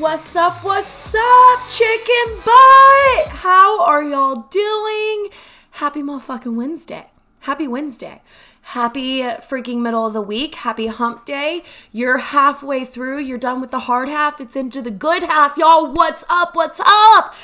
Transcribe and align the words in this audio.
What's 0.00 0.34
up? 0.34 0.64
What's 0.64 1.14
up, 1.14 1.68
chicken 1.68 2.36
butt? 2.42 3.28
How 3.28 3.84
are 3.84 4.02
y'all 4.02 4.46
doing? 4.50 5.28
Happy 5.72 6.00
motherfucking 6.00 6.56
Wednesday. 6.56 7.10
Happy 7.40 7.68
Wednesday. 7.68 8.22
Happy 8.62 9.20
freaking 9.20 9.82
middle 9.82 10.06
of 10.06 10.14
the 10.14 10.22
week. 10.22 10.54
Happy 10.54 10.86
hump 10.86 11.26
day. 11.26 11.62
You're 11.92 12.16
halfway 12.16 12.86
through. 12.86 13.18
You're 13.18 13.36
done 13.36 13.60
with 13.60 13.72
the 13.72 13.80
hard 13.80 14.08
half. 14.08 14.40
It's 14.40 14.56
into 14.56 14.80
the 14.80 14.90
good 14.90 15.22
half. 15.22 15.58
Y'all, 15.58 15.92
what's 15.92 16.24
up? 16.30 16.56
What's 16.56 16.80
up? 16.80 17.34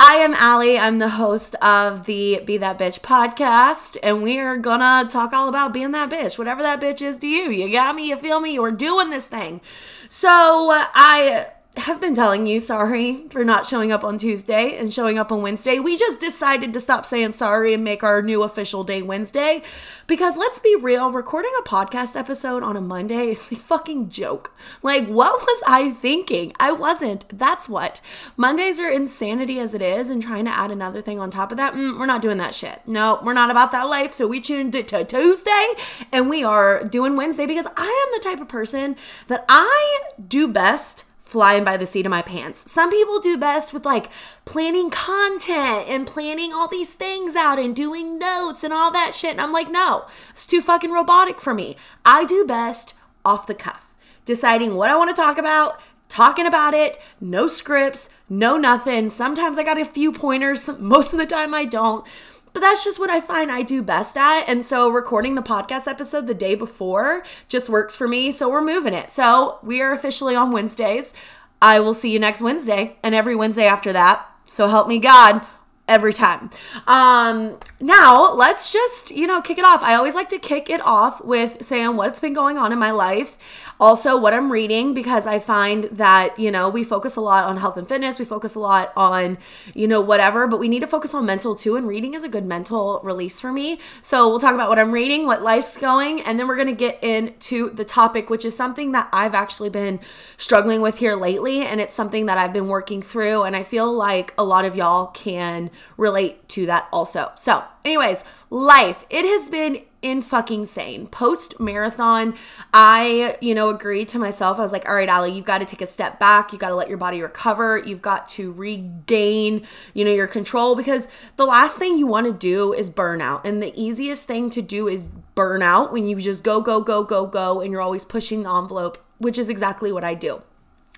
I 0.00 0.14
am 0.16 0.34
Allie. 0.34 0.80
I'm 0.80 0.98
the 0.98 1.10
host 1.10 1.54
of 1.62 2.06
the 2.06 2.42
Be 2.44 2.56
That 2.56 2.76
Bitch 2.76 2.98
podcast, 3.02 3.96
and 4.02 4.20
we 4.20 4.40
are 4.40 4.56
gonna 4.56 5.08
talk 5.08 5.32
all 5.32 5.48
about 5.48 5.72
being 5.72 5.92
that 5.92 6.10
bitch, 6.10 6.38
whatever 6.38 6.62
that 6.62 6.80
bitch 6.80 7.02
is 7.02 7.18
to 7.18 7.28
you. 7.28 7.52
You 7.52 7.70
got 7.70 7.94
me? 7.94 8.08
You 8.08 8.16
feel 8.16 8.40
me? 8.40 8.58
We're 8.58 8.72
doing 8.72 9.10
this 9.10 9.28
thing. 9.28 9.60
So, 10.08 10.28
I 10.32 11.46
have 11.80 12.00
been 12.00 12.14
telling 12.14 12.46
you 12.46 12.60
sorry 12.60 13.26
for 13.30 13.44
not 13.44 13.66
showing 13.66 13.90
up 13.90 14.04
on 14.04 14.18
Tuesday 14.18 14.76
and 14.78 14.92
showing 14.92 15.18
up 15.18 15.32
on 15.32 15.42
Wednesday. 15.42 15.78
We 15.78 15.96
just 15.96 16.20
decided 16.20 16.72
to 16.72 16.80
stop 16.80 17.06
saying 17.06 17.32
sorry 17.32 17.74
and 17.74 17.82
make 17.82 18.02
our 18.02 18.22
new 18.22 18.42
official 18.42 18.84
day 18.84 19.02
Wednesday 19.02 19.62
because 20.06 20.36
let's 20.36 20.58
be 20.58 20.76
real, 20.76 21.10
recording 21.10 21.52
a 21.58 21.62
podcast 21.62 22.16
episode 22.16 22.62
on 22.62 22.76
a 22.76 22.80
Monday 22.80 23.30
is 23.30 23.50
a 23.50 23.56
fucking 23.56 24.10
joke. 24.10 24.52
Like, 24.82 25.06
what 25.06 25.40
was 25.40 25.62
I 25.66 25.92
thinking? 25.92 26.52
I 26.60 26.72
wasn't. 26.72 27.26
That's 27.36 27.68
what. 27.68 28.00
Mondays 28.36 28.78
are 28.78 28.90
insanity 28.90 29.58
as 29.58 29.74
it 29.74 29.82
is, 29.82 30.10
and 30.10 30.22
trying 30.22 30.44
to 30.44 30.50
add 30.50 30.70
another 30.70 31.00
thing 31.00 31.18
on 31.18 31.30
top 31.30 31.50
of 31.50 31.56
that, 31.56 31.74
mm, 31.74 31.98
we're 31.98 32.06
not 32.06 32.22
doing 32.22 32.38
that 32.38 32.54
shit. 32.54 32.80
No, 32.86 33.18
we're 33.22 33.32
not 33.32 33.50
about 33.50 33.72
that 33.72 33.88
life. 33.88 34.12
So 34.12 34.26
we 34.26 34.40
tuned 34.40 34.74
it 34.74 34.88
to 34.88 35.04
Tuesday 35.04 35.66
and 36.12 36.28
we 36.28 36.44
are 36.44 36.84
doing 36.84 37.16
Wednesday 37.16 37.46
because 37.46 37.66
I 37.76 38.06
am 38.06 38.20
the 38.20 38.28
type 38.28 38.40
of 38.40 38.48
person 38.48 38.96
that 39.28 39.44
I 39.48 40.00
do 40.28 40.48
best 40.48 41.04
flying 41.30 41.62
by 41.62 41.76
the 41.76 41.86
seat 41.86 42.04
of 42.04 42.10
my 42.10 42.22
pants. 42.22 42.68
Some 42.68 42.90
people 42.90 43.20
do 43.20 43.36
best 43.36 43.72
with 43.72 43.84
like 43.84 44.10
planning 44.44 44.90
content 44.90 45.88
and 45.88 46.04
planning 46.04 46.52
all 46.52 46.66
these 46.66 46.92
things 46.92 47.36
out 47.36 47.56
and 47.56 47.74
doing 47.74 48.18
notes 48.18 48.64
and 48.64 48.72
all 48.72 48.90
that 48.90 49.14
shit. 49.14 49.30
And 49.30 49.40
I'm 49.40 49.52
like, 49.52 49.70
no, 49.70 50.06
it's 50.30 50.44
too 50.44 50.60
fucking 50.60 50.90
robotic 50.90 51.40
for 51.40 51.54
me. 51.54 51.76
I 52.04 52.24
do 52.24 52.44
best 52.44 52.94
off 53.24 53.46
the 53.46 53.54
cuff, 53.54 53.94
deciding 54.24 54.74
what 54.74 54.90
I 54.90 54.96
want 54.96 55.10
to 55.10 55.22
talk 55.22 55.38
about, 55.38 55.80
talking 56.08 56.46
about 56.46 56.74
it, 56.74 57.00
no 57.20 57.46
scripts, 57.46 58.10
no 58.28 58.56
nothing. 58.56 59.08
Sometimes 59.08 59.56
I 59.56 59.62
got 59.62 59.80
a 59.80 59.84
few 59.84 60.10
pointers, 60.10 60.68
most 60.80 61.12
of 61.12 61.20
the 61.20 61.26
time 61.26 61.54
I 61.54 61.64
don't. 61.64 62.04
But 62.52 62.60
that's 62.60 62.84
just 62.84 62.98
what 62.98 63.10
I 63.10 63.20
find 63.20 63.50
I 63.50 63.62
do 63.62 63.82
best 63.82 64.16
at. 64.16 64.48
And 64.48 64.64
so 64.64 64.88
recording 64.88 65.34
the 65.34 65.42
podcast 65.42 65.86
episode 65.86 66.26
the 66.26 66.34
day 66.34 66.54
before 66.54 67.22
just 67.48 67.68
works 67.68 67.96
for 67.96 68.08
me. 68.08 68.32
So 68.32 68.50
we're 68.50 68.64
moving 68.64 68.94
it. 68.94 69.10
So 69.10 69.58
we 69.62 69.80
are 69.80 69.92
officially 69.92 70.34
on 70.34 70.52
Wednesdays. 70.52 71.14
I 71.62 71.80
will 71.80 71.94
see 71.94 72.10
you 72.10 72.18
next 72.18 72.42
Wednesday 72.42 72.96
and 73.02 73.14
every 73.14 73.36
Wednesday 73.36 73.66
after 73.66 73.92
that. 73.92 74.26
So 74.44 74.66
help 74.66 74.88
me 74.88 74.98
God 74.98 75.42
every 75.90 76.12
time. 76.12 76.50
Um, 76.86 77.58
now 77.80 78.32
let's 78.32 78.72
just, 78.72 79.10
you 79.10 79.26
know, 79.26 79.42
kick 79.42 79.58
it 79.58 79.64
off. 79.64 79.82
I 79.82 79.94
always 79.94 80.14
like 80.14 80.28
to 80.30 80.38
kick 80.38 80.70
it 80.70 80.80
off 80.80 81.22
with 81.24 81.64
saying 81.64 81.96
what's 81.96 82.20
been 82.20 82.32
going 82.32 82.56
on 82.56 82.72
in 82.72 82.78
my 82.78 82.92
life. 82.92 83.36
Also, 83.80 84.16
what 84.18 84.34
I'm 84.34 84.52
reading, 84.52 84.92
because 84.92 85.26
I 85.26 85.38
find 85.38 85.84
that, 85.84 86.38
you 86.38 86.50
know, 86.50 86.68
we 86.68 86.84
focus 86.84 87.16
a 87.16 87.20
lot 87.22 87.46
on 87.46 87.56
health 87.56 87.78
and 87.78 87.88
fitness, 87.88 88.18
we 88.18 88.26
focus 88.26 88.54
a 88.54 88.60
lot 88.60 88.92
on, 88.94 89.38
you 89.74 89.88
know, 89.88 90.02
whatever, 90.02 90.46
but 90.46 90.60
we 90.60 90.68
need 90.68 90.80
to 90.80 90.86
focus 90.86 91.14
on 91.14 91.24
mental 91.24 91.54
too. 91.54 91.76
And 91.76 91.88
reading 91.88 92.12
is 92.12 92.22
a 92.22 92.28
good 92.28 92.44
mental 92.44 93.00
release 93.02 93.40
for 93.40 93.50
me. 93.50 93.80
So 94.02 94.28
we'll 94.28 94.38
talk 94.38 94.54
about 94.54 94.68
what 94.68 94.78
I'm 94.78 94.92
reading, 94.92 95.24
what 95.24 95.42
life's 95.42 95.78
going, 95.78 96.20
and 96.20 96.38
then 96.38 96.46
we're 96.46 96.56
going 96.56 96.68
to 96.68 96.74
get 96.74 97.02
into 97.02 97.70
the 97.70 97.84
topic, 97.86 98.28
which 98.28 98.44
is 98.44 98.54
something 98.54 98.92
that 98.92 99.08
I've 99.14 99.34
actually 99.34 99.70
been 99.70 99.98
struggling 100.36 100.82
with 100.82 100.98
here 100.98 101.16
lately. 101.16 101.62
And 101.62 101.80
it's 101.80 101.94
something 101.94 102.26
that 102.26 102.36
I've 102.36 102.52
been 102.52 102.68
working 102.68 103.00
through. 103.00 103.44
And 103.44 103.56
I 103.56 103.62
feel 103.62 103.90
like 103.90 104.34
a 104.36 104.44
lot 104.44 104.66
of 104.66 104.76
y'all 104.76 105.06
can 105.06 105.70
relate 105.96 106.50
to 106.50 106.66
that 106.66 106.86
also. 106.92 107.32
So, 107.36 107.64
anyways, 107.82 108.24
life. 108.50 109.04
It 109.08 109.24
has 109.24 109.48
been 109.48 109.82
in 110.02 110.22
fucking 110.22 110.64
sane. 110.64 111.06
Post 111.06 111.60
marathon, 111.60 112.34
I, 112.72 113.36
you 113.40 113.54
know, 113.54 113.68
agreed 113.68 114.08
to 114.08 114.18
myself. 114.18 114.58
I 114.58 114.62
was 114.62 114.72
like, 114.72 114.88
all 114.88 114.94
right, 114.94 115.08
Allie, 115.08 115.32
you've 115.32 115.44
got 115.44 115.58
to 115.58 115.66
take 115.66 115.82
a 115.82 115.86
step 115.86 116.18
back. 116.18 116.52
You've 116.52 116.60
got 116.60 116.70
to 116.70 116.74
let 116.74 116.88
your 116.88 116.98
body 116.98 117.20
recover. 117.20 117.78
You've 117.78 118.02
got 118.02 118.28
to 118.30 118.52
regain, 118.52 119.66
you 119.92 120.04
know, 120.04 120.12
your 120.12 120.26
control 120.26 120.74
because 120.74 121.08
the 121.36 121.44
last 121.44 121.78
thing 121.78 121.98
you 121.98 122.06
want 122.06 122.26
to 122.26 122.32
do 122.32 122.72
is 122.72 122.88
burn 122.88 123.20
out. 123.20 123.46
And 123.46 123.62
the 123.62 123.78
easiest 123.80 124.26
thing 124.26 124.50
to 124.50 124.62
do 124.62 124.88
is 124.88 125.10
burn 125.34 125.62
out 125.62 125.92
when 125.92 126.08
you 126.08 126.16
just 126.16 126.42
go, 126.42 126.60
go, 126.60 126.80
go, 126.80 127.02
go, 127.02 127.26
go, 127.26 127.60
and 127.60 127.72
you're 127.72 127.82
always 127.82 128.04
pushing 128.04 128.42
the 128.42 128.54
envelope, 128.54 128.98
which 129.18 129.38
is 129.38 129.48
exactly 129.48 129.92
what 129.92 130.04
I 130.04 130.14
do. 130.14 130.42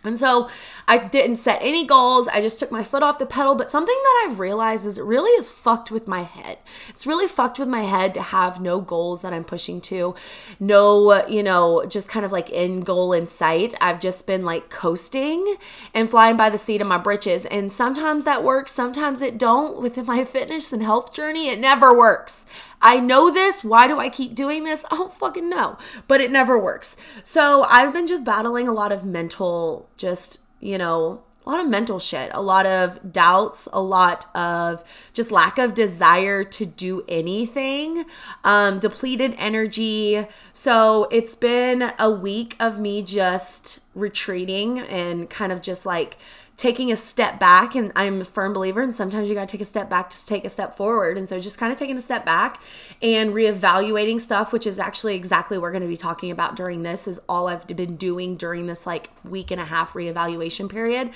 And 0.04 0.18
so 0.18 0.48
I 0.88 0.98
didn't 0.98 1.36
set 1.36 1.60
any 1.62 1.86
goals. 1.86 2.28
I 2.28 2.40
just 2.40 2.58
took 2.58 2.72
my 2.72 2.82
foot 2.82 3.02
off 3.02 3.18
the 3.18 3.26
pedal. 3.26 3.54
But 3.54 3.70
something 3.70 3.94
that 3.94 4.24
I've 4.26 4.40
realized 4.40 4.86
is 4.86 4.98
it 4.98 5.04
really 5.04 5.30
is 5.32 5.50
fucked 5.50 5.90
with 5.90 6.08
my 6.08 6.22
head. 6.22 6.58
It's 6.88 7.06
really 7.06 7.28
fucked 7.28 7.58
with 7.58 7.68
my 7.68 7.82
head 7.82 8.14
to 8.14 8.22
have 8.22 8.60
no 8.60 8.80
goals 8.80 9.22
that 9.22 9.32
I'm 9.32 9.44
pushing 9.44 9.80
to, 9.82 10.14
no, 10.58 11.26
you 11.26 11.42
know, 11.42 11.84
just 11.86 12.08
kind 12.08 12.26
of 12.26 12.32
like 12.32 12.50
end 12.52 12.84
goal 12.84 13.12
in 13.12 13.26
sight. 13.26 13.74
I've 13.80 14.00
just 14.00 14.26
been 14.26 14.44
like 14.44 14.70
coasting 14.70 15.56
and 15.94 16.10
flying 16.10 16.36
by 16.36 16.50
the 16.50 16.58
seat 16.58 16.80
of 16.80 16.86
my 16.86 16.98
britches. 16.98 17.44
And 17.46 17.72
sometimes 17.72 18.24
that 18.24 18.42
works, 18.42 18.72
sometimes 18.72 19.22
it 19.22 19.38
don't. 19.38 19.80
Within 19.80 20.06
my 20.06 20.24
fitness 20.24 20.72
and 20.72 20.82
health 20.82 21.14
journey, 21.14 21.48
it 21.48 21.58
never 21.58 21.96
works. 21.96 22.44
I 22.82 23.00
know 23.00 23.30
this. 23.30 23.62
Why 23.62 23.86
do 23.86 23.98
I 23.98 24.08
keep 24.08 24.34
doing 24.34 24.64
this? 24.64 24.84
I 24.90 24.96
don't 24.96 25.12
fucking 25.12 25.48
know. 25.48 25.78
But 26.08 26.20
it 26.20 26.30
never 26.30 26.58
works. 26.58 26.96
So 27.22 27.62
I've 27.62 27.92
been 27.92 28.06
just 28.06 28.24
battling 28.24 28.68
a 28.68 28.72
lot 28.72 28.92
of 28.92 29.04
mental, 29.04 29.88
just, 29.96 30.40
you 30.60 30.76
know, 30.76 31.22
a 31.44 31.50
lot 31.50 31.60
of 31.60 31.68
mental 31.68 31.98
shit, 31.98 32.30
a 32.34 32.42
lot 32.42 32.66
of 32.66 33.12
doubts, 33.12 33.68
a 33.72 33.82
lot 33.82 34.26
of 34.34 34.84
just 35.12 35.32
lack 35.32 35.58
of 35.58 35.74
desire 35.74 36.44
to 36.44 36.64
do 36.64 37.04
anything, 37.08 38.04
um, 38.44 38.78
depleted 38.78 39.34
energy. 39.38 40.24
So 40.52 41.08
it's 41.10 41.34
been 41.34 41.92
a 41.98 42.10
week 42.10 42.54
of 42.60 42.78
me 42.78 43.02
just 43.02 43.80
retreating 43.94 44.78
and 44.80 45.28
kind 45.28 45.52
of 45.52 45.62
just 45.62 45.84
like 45.84 46.16
taking 46.62 46.92
a 46.92 46.96
step 46.96 47.40
back 47.40 47.74
and 47.74 47.90
I'm 47.96 48.20
a 48.20 48.24
firm 48.24 48.52
believer 48.52 48.82
and 48.82 48.94
sometimes 48.94 49.28
you 49.28 49.34
got 49.34 49.48
to 49.48 49.52
take 49.52 49.60
a 49.60 49.64
step 49.64 49.90
back 49.90 50.10
to 50.10 50.26
take 50.26 50.44
a 50.44 50.48
step 50.48 50.76
forward 50.76 51.18
and 51.18 51.28
so 51.28 51.40
just 51.40 51.58
kind 51.58 51.72
of 51.72 51.76
taking 51.76 51.96
a 51.96 52.00
step 52.00 52.24
back 52.24 52.62
and 53.02 53.34
reevaluating 53.34 54.20
stuff 54.20 54.52
which 54.52 54.64
is 54.64 54.78
actually 54.78 55.16
exactly 55.16 55.58
what 55.58 55.62
we're 55.62 55.72
going 55.72 55.82
to 55.82 55.88
be 55.88 55.96
talking 55.96 56.30
about 56.30 56.54
during 56.54 56.84
this 56.84 57.08
is 57.08 57.20
all 57.28 57.48
I've 57.48 57.66
been 57.66 57.96
doing 57.96 58.36
during 58.36 58.66
this 58.66 58.86
like 58.86 59.10
week 59.24 59.50
and 59.50 59.60
a 59.60 59.64
half 59.64 59.94
reevaluation 59.94 60.70
period 60.70 61.10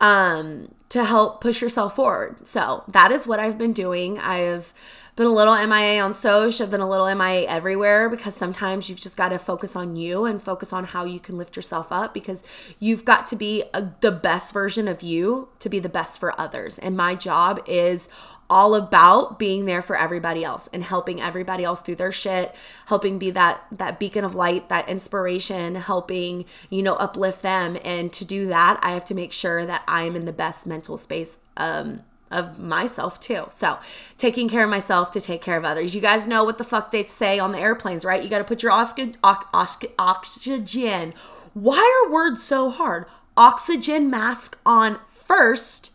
um 0.00 0.68
to 0.92 1.06
help 1.06 1.40
push 1.40 1.62
yourself 1.62 1.96
forward. 1.96 2.46
So, 2.46 2.84
that 2.88 3.10
is 3.10 3.26
what 3.26 3.40
I've 3.40 3.56
been 3.56 3.72
doing. 3.72 4.18
I've 4.18 4.74
been 5.14 5.26
a 5.26 5.32
little 5.32 5.54
MIA 5.54 6.02
on 6.02 6.14
social. 6.14 6.64
I've 6.64 6.70
been 6.70 6.80
a 6.80 6.88
little 6.88 7.12
MIA 7.14 7.46
everywhere 7.46 8.08
because 8.08 8.34
sometimes 8.34 8.88
you've 8.88 9.00
just 9.00 9.16
got 9.16 9.28
to 9.28 9.38
focus 9.38 9.76
on 9.76 9.94
you 9.94 10.24
and 10.24 10.42
focus 10.42 10.72
on 10.72 10.84
how 10.84 11.04
you 11.04 11.20
can 11.20 11.36
lift 11.36 11.54
yourself 11.54 11.92
up 11.92 12.14
because 12.14 12.42
you've 12.78 13.04
got 13.04 13.26
to 13.26 13.36
be 13.36 13.64
a, 13.74 13.90
the 14.00 14.10
best 14.10 14.54
version 14.54 14.88
of 14.88 15.02
you 15.02 15.48
to 15.58 15.68
be 15.68 15.78
the 15.78 15.88
best 15.90 16.18
for 16.18 16.38
others. 16.40 16.78
And 16.78 16.96
my 16.96 17.14
job 17.14 17.62
is 17.66 18.08
all 18.48 18.74
about 18.74 19.38
being 19.38 19.66
there 19.66 19.82
for 19.82 19.96
everybody 19.96 20.44
else 20.44 20.68
and 20.72 20.82
helping 20.82 21.20
everybody 21.20 21.62
else 21.62 21.82
through 21.82 21.96
their 21.96 22.12
shit, 22.12 22.54
helping 22.86 23.18
be 23.18 23.30
that 23.30 23.62
that 23.70 23.98
beacon 23.98 24.24
of 24.24 24.34
light, 24.34 24.70
that 24.70 24.88
inspiration, 24.88 25.74
helping, 25.74 26.46
you 26.70 26.82
know, 26.82 26.94
uplift 26.94 27.42
them. 27.42 27.76
And 27.84 28.12
to 28.14 28.24
do 28.24 28.46
that, 28.46 28.78
I 28.82 28.92
have 28.92 29.04
to 29.06 29.14
make 29.14 29.32
sure 29.32 29.66
that 29.66 29.82
I 29.86 30.04
am 30.04 30.16
in 30.16 30.24
the 30.24 30.32
best 30.32 30.66
mental 30.66 30.96
space 30.96 31.38
um 31.58 32.02
of 32.32 32.58
myself 32.58 33.20
too. 33.20 33.46
So, 33.50 33.78
taking 34.16 34.48
care 34.48 34.64
of 34.64 34.70
myself 34.70 35.10
to 35.12 35.20
take 35.20 35.42
care 35.42 35.56
of 35.56 35.64
others. 35.64 35.94
You 35.94 36.00
guys 36.00 36.26
know 36.26 36.42
what 36.44 36.58
the 36.58 36.64
fuck 36.64 36.90
they 36.90 37.04
say 37.04 37.38
on 37.38 37.52
the 37.52 37.60
airplanes, 37.60 38.04
right? 38.04 38.22
You 38.22 38.28
got 38.28 38.38
to 38.38 38.44
put 38.44 38.62
your 38.62 38.72
oxygen, 38.72 39.16
oxygen. 39.22 41.14
Why 41.54 42.04
are 42.04 42.12
words 42.12 42.42
so 42.42 42.70
hard? 42.70 43.06
Oxygen 43.36 44.10
mask 44.10 44.58
on 44.66 44.98
first 45.06 45.92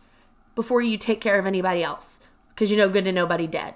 before 0.54 0.80
you 0.80 0.96
take 0.96 1.20
care 1.20 1.38
of 1.38 1.46
anybody 1.46 1.82
else 1.82 2.20
because 2.50 2.70
you 2.70 2.76
know 2.76 2.88
good 2.88 3.04
to 3.04 3.12
nobody 3.12 3.46
dead. 3.46 3.74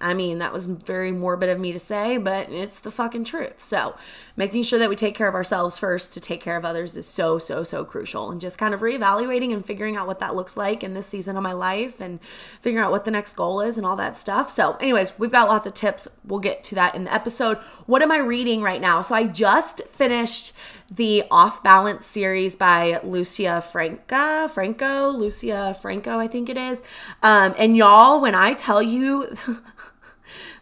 I 0.00 0.14
mean, 0.14 0.38
that 0.38 0.52
was 0.52 0.66
very 0.66 1.12
morbid 1.12 1.48
of 1.48 1.60
me 1.60 1.72
to 1.72 1.78
say, 1.78 2.16
but 2.16 2.50
it's 2.50 2.80
the 2.80 2.90
fucking 2.90 3.24
truth. 3.24 3.60
So, 3.60 3.96
making 4.36 4.62
sure 4.62 4.78
that 4.78 4.88
we 4.88 4.96
take 4.96 5.14
care 5.14 5.28
of 5.28 5.34
ourselves 5.34 5.78
first 5.78 6.12
to 6.14 6.20
take 6.20 6.40
care 6.40 6.56
of 6.56 6.64
others 6.64 6.96
is 6.96 7.06
so, 7.06 7.38
so, 7.38 7.62
so 7.62 7.84
crucial. 7.84 8.30
And 8.30 8.40
just 8.40 8.58
kind 8.58 8.72
of 8.72 8.80
reevaluating 8.80 9.52
and 9.52 9.64
figuring 9.64 9.96
out 9.96 10.06
what 10.06 10.18
that 10.20 10.34
looks 10.34 10.56
like 10.56 10.82
in 10.82 10.94
this 10.94 11.06
season 11.06 11.36
of 11.36 11.42
my 11.42 11.52
life 11.52 12.00
and 12.00 12.20
figuring 12.60 12.84
out 12.84 12.90
what 12.90 13.04
the 13.04 13.10
next 13.10 13.34
goal 13.34 13.60
is 13.60 13.76
and 13.76 13.86
all 13.86 13.96
that 13.96 14.16
stuff. 14.16 14.48
So, 14.48 14.76
anyways, 14.80 15.18
we've 15.18 15.32
got 15.32 15.48
lots 15.48 15.66
of 15.66 15.74
tips. 15.74 16.08
We'll 16.24 16.40
get 16.40 16.62
to 16.64 16.74
that 16.76 16.94
in 16.94 17.04
the 17.04 17.14
episode. 17.14 17.58
What 17.86 18.02
am 18.02 18.10
I 18.10 18.18
reading 18.18 18.62
right 18.62 18.80
now? 18.80 19.02
So, 19.02 19.14
I 19.14 19.26
just 19.26 19.86
finished 19.88 20.54
the 20.90 21.22
Off 21.30 21.62
Balance 21.62 22.06
series 22.06 22.56
by 22.56 23.00
Lucia 23.04 23.62
Franca, 23.62 24.50
Franco, 24.52 25.10
Lucia 25.10 25.76
Franco, 25.80 26.18
I 26.18 26.26
think 26.26 26.48
it 26.48 26.56
is. 26.56 26.82
Um, 27.22 27.54
and 27.58 27.76
y'all, 27.76 28.20
when 28.20 28.34
I 28.34 28.54
tell 28.54 28.82
you, 28.82 29.28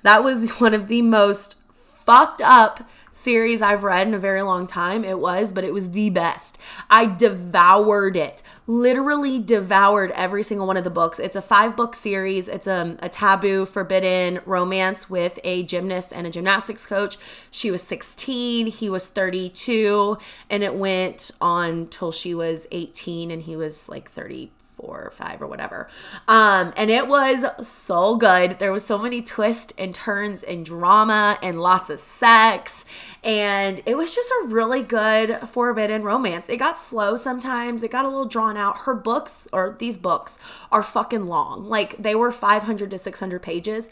that 0.02 0.24
was 0.24 0.50
one 0.60 0.74
of 0.74 0.88
the 0.88 1.02
most 1.02 1.56
fucked 1.72 2.40
up 2.40 2.88
series 3.18 3.60
I've 3.60 3.82
read 3.82 4.06
in 4.06 4.14
a 4.14 4.18
very 4.18 4.42
long 4.42 4.66
time. 4.66 5.04
It 5.04 5.18
was, 5.18 5.52
but 5.52 5.64
it 5.64 5.72
was 5.72 5.90
the 5.90 6.08
best. 6.08 6.56
I 6.88 7.06
devoured 7.06 8.16
it. 8.16 8.42
Literally 8.66 9.38
devoured 9.40 10.12
every 10.12 10.42
single 10.42 10.66
one 10.66 10.76
of 10.76 10.84
the 10.84 10.90
books. 10.90 11.18
It's 11.18 11.36
a 11.36 11.42
five 11.42 11.76
book 11.76 11.94
series. 11.94 12.48
It's 12.48 12.66
a, 12.66 12.96
a 13.00 13.08
taboo, 13.08 13.66
forbidden 13.66 14.40
romance 14.46 15.10
with 15.10 15.38
a 15.42 15.64
gymnast 15.64 16.12
and 16.14 16.26
a 16.26 16.30
gymnastics 16.30 16.86
coach. 16.86 17.16
She 17.50 17.70
was 17.70 17.82
16, 17.82 18.68
he 18.68 18.88
was 18.88 19.08
32, 19.08 20.16
and 20.48 20.62
it 20.62 20.74
went 20.74 21.30
on 21.40 21.88
till 21.88 22.12
she 22.12 22.34
was 22.34 22.66
18 22.70 23.30
and 23.30 23.42
he 23.42 23.56
was 23.56 23.88
like 23.88 24.10
30 24.10 24.50
four 24.78 25.02
or 25.02 25.10
five 25.10 25.42
or 25.42 25.46
whatever. 25.46 25.88
Um, 26.28 26.72
and 26.76 26.88
it 26.88 27.08
was 27.08 27.44
so 27.66 28.16
good. 28.16 28.58
There 28.60 28.72
was 28.72 28.84
so 28.84 28.96
many 28.96 29.20
twists 29.22 29.72
and 29.76 29.92
turns 29.94 30.42
and 30.44 30.64
drama 30.64 31.36
and 31.42 31.60
lots 31.60 31.90
of 31.90 31.98
sex. 31.98 32.84
And 33.24 33.82
it 33.84 33.96
was 33.96 34.14
just 34.14 34.30
a 34.30 34.46
really 34.46 34.82
good 34.82 35.40
forbidden 35.48 36.04
romance. 36.04 36.48
It 36.48 36.58
got 36.58 36.78
slow 36.78 37.16
sometimes. 37.16 37.82
It 37.82 37.90
got 37.90 38.04
a 38.04 38.08
little 38.08 38.24
drawn 38.24 38.56
out. 38.56 38.78
Her 38.78 38.94
books 38.94 39.48
or 39.52 39.76
these 39.78 39.98
books 39.98 40.38
are 40.70 40.82
fucking 40.82 41.26
long. 41.26 41.64
Like 41.64 41.96
they 41.98 42.14
were 42.14 42.30
500 42.30 42.90
to 42.90 42.98
600 42.98 43.42
pages. 43.42 43.90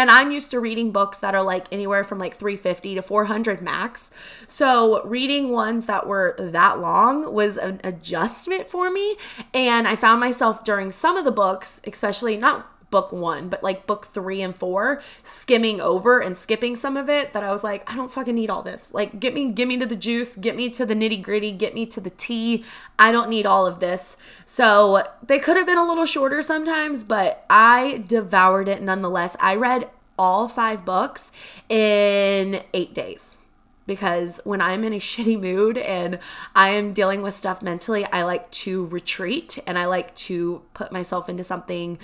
And 0.00 0.10
I'm 0.10 0.30
used 0.30 0.50
to 0.52 0.60
reading 0.60 0.92
books 0.92 1.18
that 1.18 1.34
are 1.34 1.42
like 1.42 1.66
anywhere 1.70 2.04
from 2.04 2.18
like 2.18 2.34
350 2.34 2.94
to 2.94 3.02
400 3.02 3.60
max. 3.60 4.10
So 4.46 5.04
reading 5.04 5.50
ones 5.50 5.84
that 5.84 6.06
were 6.06 6.34
that 6.38 6.80
long 6.80 7.34
was 7.34 7.58
an 7.58 7.82
adjustment 7.84 8.66
for 8.66 8.90
me. 8.90 9.18
And 9.52 9.86
I 9.86 9.96
found 9.96 10.18
myself 10.18 10.64
during 10.64 10.90
some 10.90 11.18
of 11.18 11.26
the 11.26 11.30
books, 11.30 11.82
especially 11.86 12.38
not 12.38 12.66
book 12.90 13.12
one, 13.12 13.48
but 13.48 13.62
like 13.62 13.86
book 13.86 14.06
three 14.06 14.42
and 14.42 14.54
four, 14.54 15.00
skimming 15.22 15.80
over 15.80 16.20
and 16.20 16.36
skipping 16.36 16.76
some 16.76 16.96
of 16.96 17.08
it 17.08 17.32
that 17.32 17.42
I 17.42 17.52
was 17.52 17.64
like, 17.64 17.90
I 17.90 17.96
don't 17.96 18.12
fucking 18.12 18.34
need 18.34 18.50
all 18.50 18.62
this. 18.62 18.92
Like, 18.92 19.20
get 19.20 19.34
me, 19.34 19.50
get 19.50 19.68
me 19.68 19.78
to 19.78 19.86
the 19.86 19.96
juice, 19.96 20.36
get 20.36 20.56
me 20.56 20.68
to 20.70 20.84
the 20.84 20.94
nitty 20.94 21.22
gritty, 21.22 21.52
get 21.52 21.74
me 21.74 21.86
to 21.86 22.00
the 22.00 22.10
tea. 22.10 22.64
I 22.98 23.12
don't 23.12 23.30
need 23.30 23.46
all 23.46 23.66
of 23.66 23.80
this. 23.80 24.16
So 24.44 25.04
they 25.22 25.38
could 25.38 25.56
have 25.56 25.66
been 25.66 25.78
a 25.78 25.86
little 25.86 26.06
shorter 26.06 26.42
sometimes, 26.42 27.04
but 27.04 27.44
I 27.48 28.04
devoured 28.06 28.68
it 28.68 28.82
nonetheless. 28.82 29.36
I 29.40 29.56
read 29.56 29.90
all 30.18 30.48
five 30.48 30.84
books 30.84 31.32
in 31.68 32.62
eight 32.74 32.92
days 32.92 33.40
because 33.86 34.40
when 34.44 34.60
I'm 34.60 34.84
in 34.84 34.92
a 34.92 34.96
shitty 35.00 35.40
mood 35.40 35.78
and 35.78 36.18
I 36.54 36.70
am 36.70 36.92
dealing 36.92 37.22
with 37.22 37.34
stuff 37.34 37.62
mentally, 37.62 38.04
I 38.06 38.22
like 38.22 38.50
to 38.50 38.86
retreat 38.86 39.58
and 39.66 39.78
I 39.78 39.86
like 39.86 40.14
to 40.16 40.62
put 40.80 40.92
myself 40.92 41.28
into 41.28 41.44
something 41.44 41.98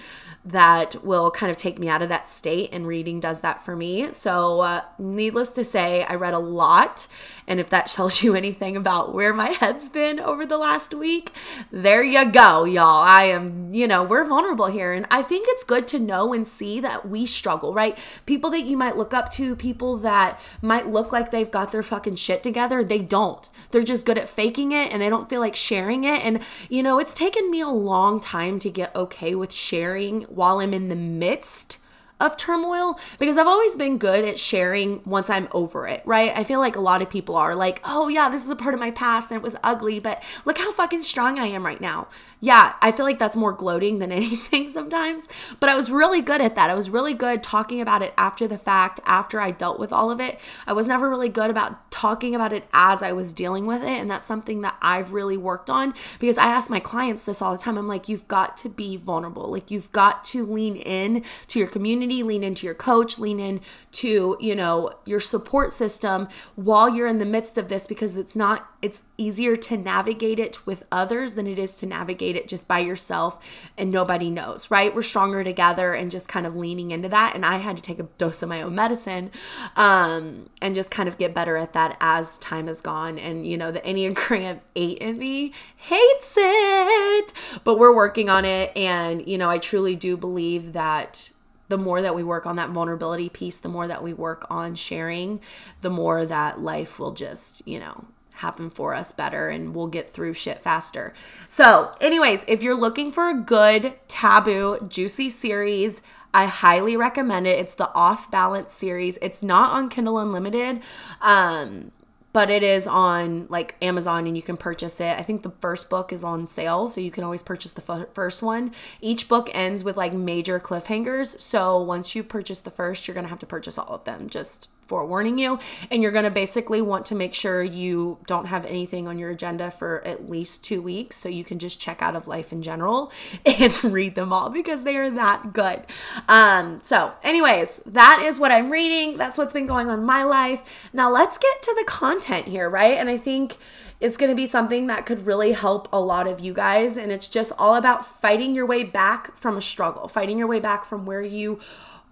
that 0.45 1.03
will 1.03 1.31
kind 1.31 1.51
of 1.51 1.57
take 1.57 1.79
me 1.79 1.89
out 1.89 2.03
of 2.03 2.11
that 2.11 2.29
state, 2.29 2.69
and 2.73 2.87
reading 2.87 3.21
does 3.21 3.41
that 3.41 3.65
for 3.65 3.75
me. 3.75 4.13
So, 4.13 4.61
uh, 4.61 4.83
needless 4.99 5.53
to 5.53 5.65
say, 5.65 6.05
I 6.05 6.15
read 6.17 6.35
a 6.35 6.39
lot. 6.39 7.07
And 7.47 7.59
if 7.59 7.71
that 7.71 7.87
tells 7.97 8.23
you 8.23 8.35
anything 8.35 8.77
about 8.77 9.15
where 9.15 9.33
my 9.33 9.49
head's 9.61 9.89
been 9.89 10.21
over 10.21 10.45
the 10.45 10.59
last 10.59 10.93
week, 10.93 11.33
there 11.71 12.03
you 12.03 12.31
go, 12.31 12.65
y'all. 12.65 13.03
I 13.03 13.25
am, 13.25 13.73
you 13.73 13.89
know, 13.89 14.03
we're 14.03 14.27
vulnerable 14.27 14.67
here. 14.67 14.93
And 14.93 15.07
I 15.11 15.23
think 15.23 15.47
it's 15.49 15.65
good 15.65 15.89
to 15.89 15.99
know 15.99 16.35
and 16.35 16.47
see 16.47 16.79
that 16.81 17.09
we 17.09 17.25
struggle, 17.25 17.73
right? 17.73 17.97
People 18.27 18.51
that 18.51 18.65
you 18.65 18.77
might 18.77 18.97
look 18.97 19.15
up 19.15 19.31
to, 19.33 19.57
people 19.57 19.97
that 19.99 20.39
might 20.61 20.87
look 20.87 21.13
like 21.13 21.31
they've 21.31 21.51
got 21.51 21.73
their 21.73 21.83
fucking 21.83 22.17
shit 22.17 22.43
together, 22.43 22.85
they 22.85 22.99
don't. 22.99 23.49
They're 23.71 23.83
just 23.83 24.05
good 24.05 24.19
at 24.19 24.29
faking 24.29 24.73
it 24.73 24.93
and 24.93 25.01
they 25.01 25.09
don't 25.09 25.31
feel 25.31 25.41
like 25.41 25.57
sharing 25.57 26.05
it. 26.05 26.23
And, 26.25 26.41
you 26.69 26.83
know, 26.83 26.99
it's 26.99 27.15
taken 27.15 27.51
me 27.51 27.61
a 27.61 27.69
long 27.69 28.21
time 28.21 28.59
to 28.59 28.66
get 28.71 28.95
okay 28.95 29.35
with 29.35 29.53
sharing 29.53 30.23
while 30.23 30.61
I'm 30.61 30.75
in 30.75 30.89
the 30.89 30.97
midst 30.97 31.79
of 32.19 32.37
turmoil 32.37 32.99
because 33.19 33.37
I've 33.37 33.47
always 33.47 33.77
been 33.77 33.99
good 33.99 34.25
at 34.25 34.39
sharing 34.39 35.03
once 35.05 35.29
I'm 35.29 35.49
over 35.53 35.87
it, 35.87 36.03
right? 36.07 36.33
I 36.35 36.45
feel 36.45 36.61
like 36.61 36.75
a 36.75 36.81
lot 36.81 37.03
of 37.03 37.11
people 37.11 37.37
are 37.37 37.55
like, 37.55 37.81
oh, 37.85 38.09
yeah, 38.09 38.31
this 38.31 38.43
is 38.43 38.51
a 38.51 38.57
part 38.57 38.73
of 38.73 38.81
my 38.81 38.91
past 38.91 39.31
and 39.31 39.39
it 39.39 39.43
was 39.43 39.57
ugly, 39.63 40.01
but 40.01 40.23
look 40.45 40.57
how 40.57 40.73
fucking 40.73 41.03
strong 41.03 41.39
I 41.39 41.47
am 41.47 41.67
right 41.67 41.81
now. 41.81 42.09
Yeah, 42.41 42.75
I 42.81 42.93
feel 42.93 43.05
like 43.05 43.19
that's 43.19 43.37
more 43.37 43.53
gloating 43.53 43.99
than 43.99 44.13
anything 44.17 44.69
sometimes, 44.71 45.29
but 45.61 45.69
I 45.69 45.75
was 45.75 45.91
really 45.91 46.23
good 46.23 46.41
at 46.41 46.55
that. 46.55 46.71
I 46.71 46.75
was 46.75 46.89
really 46.89 47.15
good 47.15 47.43
talking 47.43 47.81
about 47.81 48.01
it 48.03 48.15
after 48.17 48.49
the 48.49 48.59
fact, 48.59 49.01
after 49.05 49.39
I 49.39 49.51
dealt 49.51 49.79
with 49.79 49.93
all 49.93 50.11
of 50.11 50.21
it. 50.21 50.41
I 50.67 50.73
was 50.73 50.89
never 50.89 51.11
really 51.11 51.29
good 51.29 51.51
about 51.51 51.91
talking 51.91 52.35
about 52.35 52.53
it 52.53 52.67
as 52.73 53.03
I 53.03 53.13
was 53.13 53.33
dealing 53.33 53.67
with 53.67 53.83
it. 53.83 53.89
And 53.89 54.11
that's 54.11 54.27
something 54.27 54.63
that 54.63 54.77
I've 54.81 55.13
really 55.13 55.37
worked 55.37 55.69
on 55.69 55.93
because 56.19 56.39
I 56.39 56.47
ask 56.47 56.71
my 56.71 56.81
clients 56.81 57.25
this 57.25 57.43
all 57.43 57.53
the 57.53 57.63
time. 57.63 57.77
I'm 57.77 57.89
like, 57.89 58.09
you've 58.09 58.29
got 58.29 58.57
to 58.59 58.69
be 58.69 58.97
vulnerable. 58.97 59.51
Like, 59.51 59.71
you've 59.71 59.93
got 59.93 60.25
to 60.27 60.47
lean 60.47 60.77
in 60.77 61.25
to 61.49 61.59
your 61.59 61.69
community 61.69 62.06
community, 62.07 62.23
lean 62.23 62.45
into 62.45 62.67
your 62.67 62.75
coach, 62.75 63.19
lean 63.19 63.41
into, 63.41 64.37
you 64.41 64.55
know, 64.55 64.93
your 65.05 65.21
support 65.21 65.73
system 65.73 66.29
while 66.55 66.89
you're 66.89 67.07
in 67.07 67.19
the 67.19 67.25
midst 67.25 67.59
of 67.59 67.69
this 67.69 67.87
because 67.87 68.17
it's 68.17 68.37
not 68.37 68.69
it's 68.83 69.03
easier 69.19 69.57
to 69.57 69.77
navigate 69.77 70.39
it 70.39 70.65
with 70.67 70.85
others 70.93 71.35
than 71.35 71.47
it 71.47 71.59
is 71.59 71.77
to 71.79 71.87
navigate 71.87 72.37
it 72.37 72.47
just 72.47 72.69
by 72.69 72.79
yourself 72.79 73.69
and 73.77 73.91
nobody 73.91 74.31
knows, 74.31 74.71
right? 74.71 74.95
We're 74.95 75.03
stronger 75.03 75.43
together 75.43 75.93
and 75.93 76.11
just 76.11 76.29
kind 76.29 76.47
of 76.47 76.55
leaning 76.55 76.93
into 76.93 77.09
that. 77.09 77.35
And 77.35 77.45
I 77.45 77.57
had 77.57 77.77
to 77.79 77.83
take 77.83 77.99
a 77.99 78.05
dose 78.19 78.43
of 78.43 78.49
my 78.49 78.63
own 78.63 78.75
medicine 78.75 79.33
um, 79.75 80.51
and 80.63 80.75
just 80.75 80.91
kind 80.91 81.09
of 81.09 81.19
get 81.19 81.35
better 81.35 81.57
at 81.57 81.73
that 81.73 81.97
as 82.01 82.39
time 82.39 82.69
has 82.69 82.81
gone. 82.81 83.19
And, 83.19 83.47
you 83.47 83.57
know, 83.57 83.73
the 83.73 83.81
Enneagram 83.81 84.61
8 84.77 84.99
in 84.99 85.19
me 85.19 85.53
hates 85.75 86.35
it, 86.37 87.33
but 87.65 87.79
we're 87.79 87.97
working 87.97 88.29
on 88.29 88.45
it. 88.45 88.77
And, 88.77 89.27
you 89.27 89.39
know, 89.39 89.51
I 89.51 89.59
truly 89.59 89.97
do 89.97 90.17
believe 90.17 90.75
that 90.75 91.31
the 91.69 91.79
more 91.79 92.03
that 92.03 92.15
we 92.15 92.23
work 92.23 92.47
on 92.47 92.57
that 92.57 92.71
vulnerability 92.71 93.29
piece, 93.29 93.59
the 93.59 93.69
more 93.69 93.89
that 93.89 94.03
we 94.03 94.13
work 94.13 94.47
on 94.51 94.75
sharing, 94.75 95.41
the 95.83 95.91
more 95.91 96.25
that 96.25 96.61
life 96.61 96.99
will 96.99 97.13
just, 97.13 97.67
you 97.67 97.79
know, 97.79 98.07
happen 98.35 98.69
for 98.69 98.95
us 98.95 99.13
better 99.13 99.49
and 99.49 99.75
we'll 99.75 99.87
get 99.87 100.11
through 100.11 100.35
shit 100.35 100.63
faster. 100.63 101.15
So, 101.49 101.95
anyways, 102.01 102.45
if 102.47 102.63
you're 102.63 102.79
looking 102.79 103.11
for 103.11 103.29
a 103.29 103.35
good 103.35 103.95
taboo, 104.09 104.87
juicy 104.89 105.31
series, 105.31 106.03
I 106.35 106.45
highly 106.45 106.99
recommend 106.99 107.47
it. 107.47 107.59
It's 107.59 107.75
the 107.75 107.93
Off 107.95 108.31
Balance 108.31 108.73
series. 108.73 109.19
It's 109.23 109.43
not 109.43 109.73
on 109.73 109.89
Kindle 109.89 110.19
Unlimited. 110.19 110.83
Um, 111.23 111.93
but 112.37 112.51
it 112.51 112.63
is 112.63 112.87
on 112.87 113.47
like 113.49 113.77
Amazon 113.81 114.27
and 114.27 114.37
you 114.37 114.43
can 114.43 114.59
purchase 114.59 115.01
it. 115.01 115.19
I 115.19 115.23
think 115.23 115.43
the 115.43 115.55
first 115.59 115.89
book 115.89 116.13
is 116.13 116.23
on 116.23 116.47
sale, 116.47 116.87
so 116.87 117.01
you 117.01 117.11
can 117.11 117.25
always 117.25 117.43
purchase 117.43 117.73
the 117.73 117.91
f- 117.91 118.09
first 118.13 118.43
one. 118.43 118.73
Each 119.01 119.27
book 119.27 119.49
ends 119.55 119.83
with 119.83 119.97
like 119.97 120.13
major 120.13 120.61
cliffhangers, 120.61 121.41
so 121.41 121.81
once 121.81 122.15
you 122.15 122.23
purchase 122.23 122.59
the 122.59 122.71
first, 122.71 123.09
you're 123.09 123.15
going 123.15 123.25
to 123.25 123.31
have 123.31 123.39
to 123.39 123.47
purchase 123.47 123.79
all 123.79 123.89
of 123.89 124.05
them 124.05 124.29
just 124.29 124.69
forewarning 124.87 125.39
you. 125.39 125.59
And 125.91 126.03
you're 126.03 126.13
going 126.13 126.25
to 126.25 126.31
basically 126.31 126.81
want 126.81 127.07
to 127.07 127.15
make 127.15 127.35
sure 127.35 127.63
you 127.63 128.19
don't 128.27 128.47
have 128.47 128.65
anything 128.65 129.09
on 129.09 129.19
your 129.19 129.31
agenda 129.31 129.71
for 129.71 130.03
at 130.07 130.29
least 130.29 130.65
two 130.65 130.81
weeks 130.81 131.17
so 131.17 131.29
you 131.29 131.45
can 131.45 131.59
just 131.59 131.81
check 131.81 132.03
out 132.03 132.17
of 132.17 132.29
life 132.29 132.53
in 132.53 132.63
general 132.63 133.13
and 133.47 133.85
read 133.85 134.15
them 134.15 134.33
all 134.33 134.51
because 134.51 134.85
they 134.85 134.97
are 134.97 135.11
that 135.11 135.53
good. 135.53 135.85
Um, 136.29 136.81
so, 136.83 137.13
anyways, 137.23 137.81
that 137.87 138.23
is 138.25 138.39
what 138.39 138.53
I'm 138.53 138.71
reading. 138.71 139.17
That's 139.17 139.39
what's 139.39 139.53
been 139.53 139.67
going 139.67 139.89
on 139.89 140.01
in 140.01 140.05
my 140.05 140.23
life. 140.23 140.89
Now, 140.93 141.11
let's 141.11 141.39
get 141.39 141.63
to 141.63 141.75
the 141.79 141.85
content 141.85 142.47
here, 142.47 142.69
right? 142.69 142.97
And 142.97 143.09
I 143.09 143.17
think 143.17 143.57
it's 144.01 144.17
going 144.17 144.31
to 144.31 144.37
be 144.37 144.47
something 144.47 144.89
that 144.89 145.07
could 145.07 145.25
really 145.25 145.53
help 145.53 145.89
a 145.93 146.01
lot 146.01 146.27
of 146.27 146.41
you 146.41 146.53
guys. 146.53 146.97
And 146.97 147.11
it's 147.11 147.29
just 147.29 147.53
all 147.59 147.75
about 147.75 148.07
fighting 148.07 148.55
your 148.55 148.67
way 148.67 148.85
back 148.85 149.37
from 149.37 149.57
a 149.57 149.63
struggle, 149.63 150.09
fighting 150.09 150.39
your 150.39 150.47
way 150.47 150.61
back 150.61 150.85
from 150.85 151.07
where 151.07 151.23
you 151.23 151.59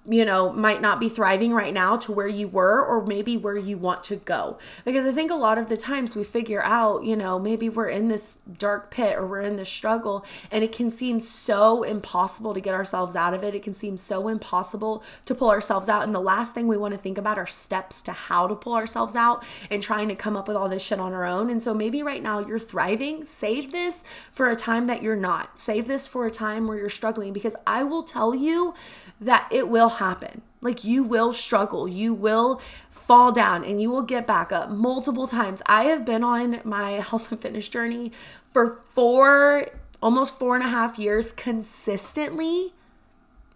you 0.07 0.25
know, 0.25 0.53
might 0.53 0.83
not 0.83 1.01
be 1.01 1.09
thriving 1.09 1.53
right 1.55 1.73
now 1.73 1.97
to 1.97 2.13
where 2.13 2.29
you 2.29 2.47
were 2.47 2.85
or 2.85 3.07
maybe 3.07 3.39
where 3.39 3.57
you 3.57 3.79
want 3.79 4.05
to 4.05 4.17
go. 4.17 4.59
Because 4.85 5.07
I 5.07 5.13
think 5.13 5.31
a 5.31 5.37
lot 5.37 5.57
of 5.57 5.71
the 5.71 5.79
times 5.79 6.15
we 6.15 6.25
figure 6.25 6.63
out, 6.63 7.05
you 7.05 7.17
know, 7.17 7.39
maybe 7.39 7.71
we're 7.71 7.89
in 7.89 8.09
this 8.09 8.39
dark 8.59 8.91
pit 8.91 9.17
or 9.17 9.27
we're 9.27 9.41
in 9.41 9.57
this 9.57 9.71
struggle 9.71 10.27
and 10.51 10.63
it 10.63 10.73
can 10.73 10.91
seem 10.91 11.21
so 11.21 11.83
impossible 11.83 12.53
to 12.53 12.61
get 12.61 12.75
ourselves 12.75 13.17
out 13.17 13.33
of 13.33 13.43
it. 13.43 13.55
It 13.55 13.63
can 13.63 13.73
seem 13.73 13.97
so 13.97 14.29
impossible 14.29 15.03
to 15.25 15.35
pull 15.35 15.51
ourselves 15.51 15.89
out. 15.89 16.03
And 16.03 16.15
the 16.15 16.21
last 16.21 16.55
thing 16.55 16.69
we 16.69 16.77
want 16.77 16.93
to 16.93 17.01
think 17.01 17.17
about 17.17 17.39
are 17.39 17.47
steps 17.47 18.03
to 18.03 18.13
how 18.13 18.47
to 18.47 18.55
pull 18.55 18.75
ourselves 18.75 19.17
out 19.17 19.43
and 19.71 19.83
trying 19.83 20.09
to 20.09 20.15
come 20.15 20.37
up 20.37 20.49
with 20.49 20.57
all 20.57 20.69
this 20.69 20.85
shit 20.85 21.01
on 21.01 21.15
our 21.15 21.25
own. 21.25 21.49
And 21.49 21.63
so 21.63 21.73
maybe 21.73 22.03
right 22.03 22.23
now 22.23 22.41
you're 22.41 22.59
thriving. 22.59 23.25
Save 23.25 23.73
this 23.73 24.05
for 24.31 24.51
a 24.51 24.57
time 24.57 24.87
that 24.89 25.03
you're 25.03 25.17
not. 25.17 25.59
Save 25.59 25.87
this 25.87 26.07
for 26.07 26.27
a 26.27 26.31
time 26.31 26.67
where 26.67 26.77
you're 26.77 26.91
struggling 26.91 27.33
because 27.33 27.57
I 27.67 27.85
will 27.85 28.03
tell 28.03 28.35
you 28.35 28.75
that 29.19 29.49
it 29.51 29.69
will 29.69 29.94
happen. 29.95 30.43
Like 30.61 30.85
you 30.85 31.05
will 31.05 31.33
struggle, 31.33 31.87
you 31.87 32.15
will 32.15 32.61
fall 32.91 33.33
down, 33.33 33.65
and 33.65 33.81
you 33.83 33.91
will 33.91 34.03
get 34.03 34.27
back 34.27 34.51
up 34.51 34.71
multiple 34.71 35.27
times. 35.27 35.61
I 35.67 35.85
have 35.85 36.05
been 36.05 36.25
on 36.25 36.61
my 36.65 36.91
health 37.09 37.31
and 37.31 37.41
fitness 37.41 37.69
journey 37.69 38.13
for 38.51 38.81
four, 38.95 39.67
almost 40.03 40.39
four 40.39 40.55
and 40.55 40.65
a 40.65 40.69
half 40.69 40.99
years 40.99 41.33
consistently, 41.33 42.73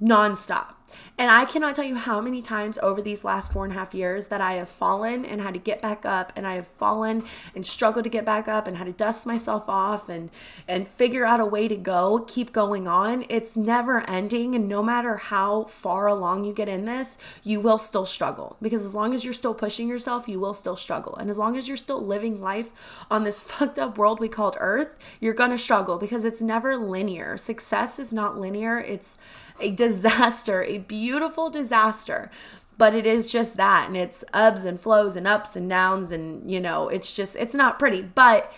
nonstop. 0.00 0.74
And 1.18 1.32
I 1.32 1.46
cannot 1.46 1.74
tell 1.74 1.84
you 1.84 1.96
how 1.96 2.20
many 2.20 2.40
times 2.40 2.78
over 2.78 3.02
these 3.02 3.24
last 3.24 3.52
four 3.52 3.64
and 3.64 3.72
a 3.72 3.76
half 3.76 3.92
years 3.92 4.28
that 4.28 4.40
I 4.40 4.52
have 4.52 4.68
fallen 4.68 5.24
and 5.24 5.40
had 5.40 5.54
to 5.54 5.58
get 5.58 5.82
back 5.82 6.06
up, 6.06 6.32
and 6.36 6.46
I 6.46 6.54
have 6.54 6.68
fallen 6.68 7.24
and 7.56 7.66
struggled 7.66 8.04
to 8.04 8.10
get 8.10 8.24
back 8.24 8.46
up 8.46 8.68
and 8.68 8.76
had 8.76 8.86
to 8.86 8.92
dust 8.92 9.26
myself 9.26 9.68
off 9.68 10.08
and 10.08 10.30
and 10.68 10.86
figure 10.86 11.24
out 11.24 11.40
a 11.40 11.44
way 11.44 11.66
to 11.66 11.76
go, 11.76 12.24
keep 12.28 12.52
going 12.52 12.86
on. 12.86 13.24
It's 13.28 13.56
never 13.56 14.08
ending, 14.08 14.54
and 14.54 14.68
no 14.68 14.80
matter 14.80 15.16
how 15.16 15.64
far 15.64 16.06
along 16.06 16.44
you 16.44 16.52
get 16.52 16.68
in 16.68 16.84
this, 16.84 17.18
you 17.42 17.60
will 17.60 17.78
still 17.78 18.06
struggle 18.06 18.56
because 18.62 18.84
as 18.84 18.94
long 18.94 19.12
as 19.12 19.24
you're 19.24 19.34
still 19.34 19.54
pushing 19.54 19.88
yourself, 19.88 20.28
you 20.28 20.38
will 20.38 20.54
still 20.54 20.76
struggle, 20.76 21.16
and 21.16 21.30
as 21.30 21.38
long 21.38 21.56
as 21.56 21.66
you're 21.66 21.76
still 21.76 22.00
living 22.00 22.40
life 22.40 22.70
on 23.10 23.24
this 23.24 23.40
fucked 23.48 23.80
up 23.80 23.98
world 23.98 24.20
we 24.20 24.28
called 24.28 24.56
Earth, 24.60 24.96
you're 25.18 25.34
gonna 25.34 25.58
struggle 25.58 25.98
because 25.98 26.24
it's 26.24 26.40
never 26.40 26.76
linear. 26.76 27.36
Success 27.36 27.98
is 27.98 28.12
not 28.12 28.38
linear. 28.38 28.78
It's 28.78 29.18
a 29.60 29.70
disaster, 29.70 30.62
a 30.62 30.78
beautiful 30.78 31.50
disaster. 31.50 32.30
But 32.76 32.94
it 32.94 33.06
is 33.06 33.32
just 33.32 33.56
that. 33.56 33.88
And 33.88 33.96
it's 33.96 34.24
ebbs 34.32 34.64
and 34.64 34.78
flows 34.78 35.16
and 35.16 35.26
ups 35.26 35.56
and 35.56 35.68
downs. 35.68 36.12
And, 36.12 36.48
you 36.48 36.60
know, 36.60 36.88
it's 36.88 37.12
just, 37.12 37.34
it's 37.34 37.54
not 37.54 37.78
pretty. 37.78 38.02
But 38.02 38.52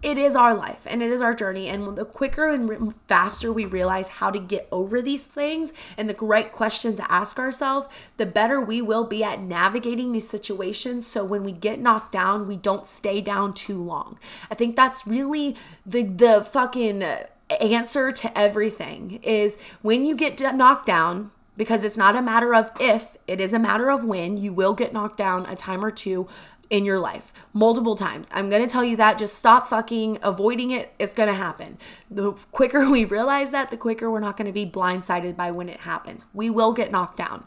it 0.00 0.16
is 0.16 0.36
our 0.36 0.54
life 0.54 0.86
and 0.86 1.02
it 1.02 1.10
is 1.10 1.20
our 1.20 1.34
journey. 1.34 1.68
And 1.68 1.96
the 1.96 2.04
quicker 2.04 2.52
and 2.52 2.94
faster 3.08 3.52
we 3.52 3.64
realize 3.66 4.08
how 4.08 4.30
to 4.30 4.38
get 4.38 4.68
over 4.70 5.02
these 5.02 5.26
things 5.26 5.72
and 5.96 6.08
the 6.08 6.14
right 6.24 6.52
questions 6.52 6.98
to 6.98 7.12
ask 7.12 7.38
ourselves, 7.38 7.88
the 8.16 8.26
better 8.26 8.60
we 8.60 8.80
will 8.80 9.04
be 9.04 9.24
at 9.24 9.40
navigating 9.40 10.12
these 10.12 10.28
situations. 10.28 11.06
So 11.06 11.24
when 11.24 11.42
we 11.42 11.52
get 11.52 11.80
knocked 11.80 12.12
down, 12.12 12.46
we 12.46 12.56
don't 12.56 12.86
stay 12.86 13.20
down 13.20 13.54
too 13.54 13.82
long. 13.82 14.18
I 14.50 14.54
think 14.54 14.76
that's 14.76 15.06
really 15.06 15.56
the, 15.84 16.04
the 16.04 16.44
fucking 16.44 17.02
answer 17.50 18.10
to 18.10 18.38
everything 18.38 19.20
is 19.22 19.56
when 19.82 20.04
you 20.04 20.14
get 20.14 20.40
knocked 20.54 20.86
down, 20.86 21.30
because 21.56 21.82
it's 21.84 21.96
not 21.96 22.16
a 22.16 22.22
matter 22.22 22.54
of 22.54 22.70
if, 22.80 23.16
it 23.26 23.40
is 23.40 23.52
a 23.52 23.58
matter 23.58 23.90
of 23.90 24.04
when, 24.04 24.36
you 24.36 24.52
will 24.52 24.74
get 24.74 24.92
knocked 24.92 25.18
down 25.18 25.46
a 25.46 25.56
time 25.56 25.84
or 25.84 25.90
two 25.90 26.28
in 26.70 26.84
your 26.84 26.98
life 26.98 27.32
multiple 27.52 27.96
times. 27.96 28.28
I'm 28.32 28.50
going 28.50 28.62
to 28.62 28.70
tell 28.70 28.84
you 28.84 28.96
that. 28.96 29.18
Just 29.18 29.36
stop 29.36 29.68
fucking 29.68 30.18
avoiding 30.22 30.70
it. 30.70 30.92
It's 30.98 31.14
going 31.14 31.28
to 31.28 31.34
happen. 31.34 31.78
The 32.10 32.32
quicker 32.52 32.88
we 32.90 33.04
realize 33.04 33.50
that, 33.50 33.70
the 33.70 33.76
quicker 33.76 34.10
we're 34.10 34.20
not 34.20 34.36
going 34.36 34.46
to 34.46 34.52
be 34.52 34.66
blindsided 34.66 35.36
by 35.36 35.50
when 35.50 35.68
it 35.68 35.80
happens. 35.80 36.26
We 36.32 36.50
will 36.50 36.72
get 36.72 36.92
knocked 36.92 37.16
down. 37.16 37.46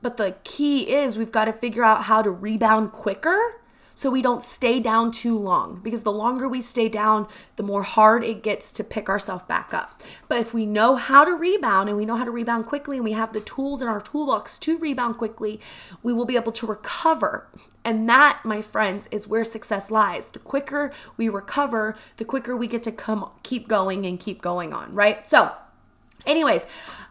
But 0.00 0.16
the 0.16 0.36
key 0.44 0.94
is 0.94 1.18
we've 1.18 1.32
got 1.32 1.46
to 1.46 1.52
figure 1.52 1.84
out 1.84 2.04
how 2.04 2.22
to 2.22 2.30
rebound 2.30 2.92
quicker 2.92 3.57
so 3.98 4.10
we 4.10 4.22
don't 4.22 4.44
stay 4.44 4.78
down 4.78 5.10
too 5.10 5.36
long 5.36 5.80
because 5.82 6.04
the 6.04 6.12
longer 6.12 6.48
we 6.48 6.60
stay 6.60 6.88
down, 6.88 7.26
the 7.56 7.64
more 7.64 7.82
hard 7.82 8.22
it 8.22 8.44
gets 8.44 8.70
to 8.70 8.84
pick 8.84 9.08
ourselves 9.08 9.42
back 9.42 9.74
up. 9.74 10.00
But 10.28 10.38
if 10.38 10.54
we 10.54 10.66
know 10.66 10.94
how 10.94 11.24
to 11.24 11.32
rebound 11.32 11.88
and 11.88 11.98
we 11.98 12.06
know 12.06 12.14
how 12.14 12.24
to 12.24 12.30
rebound 12.30 12.66
quickly 12.66 12.98
and 12.98 13.04
we 13.04 13.10
have 13.10 13.32
the 13.32 13.40
tools 13.40 13.82
in 13.82 13.88
our 13.88 14.00
toolbox 14.00 14.56
to 14.58 14.78
rebound 14.78 15.18
quickly, 15.18 15.58
we 16.00 16.12
will 16.12 16.26
be 16.26 16.36
able 16.36 16.52
to 16.52 16.64
recover. 16.64 17.48
And 17.84 18.08
that, 18.08 18.38
my 18.44 18.62
friends, 18.62 19.08
is 19.10 19.26
where 19.26 19.42
success 19.42 19.90
lies. 19.90 20.28
The 20.28 20.38
quicker 20.38 20.92
we 21.16 21.28
recover, 21.28 21.96
the 22.18 22.24
quicker 22.24 22.56
we 22.56 22.68
get 22.68 22.84
to 22.84 22.92
come 22.92 23.28
keep 23.42 23.66
going 23.66 24.06
and 24.06 24.20
keep 24.20 24.40
going 24.40 24.72
on, 24.72 24.94
right? 24.94 25.26
So, 25.26 25.56
anyways, 26.24 26.66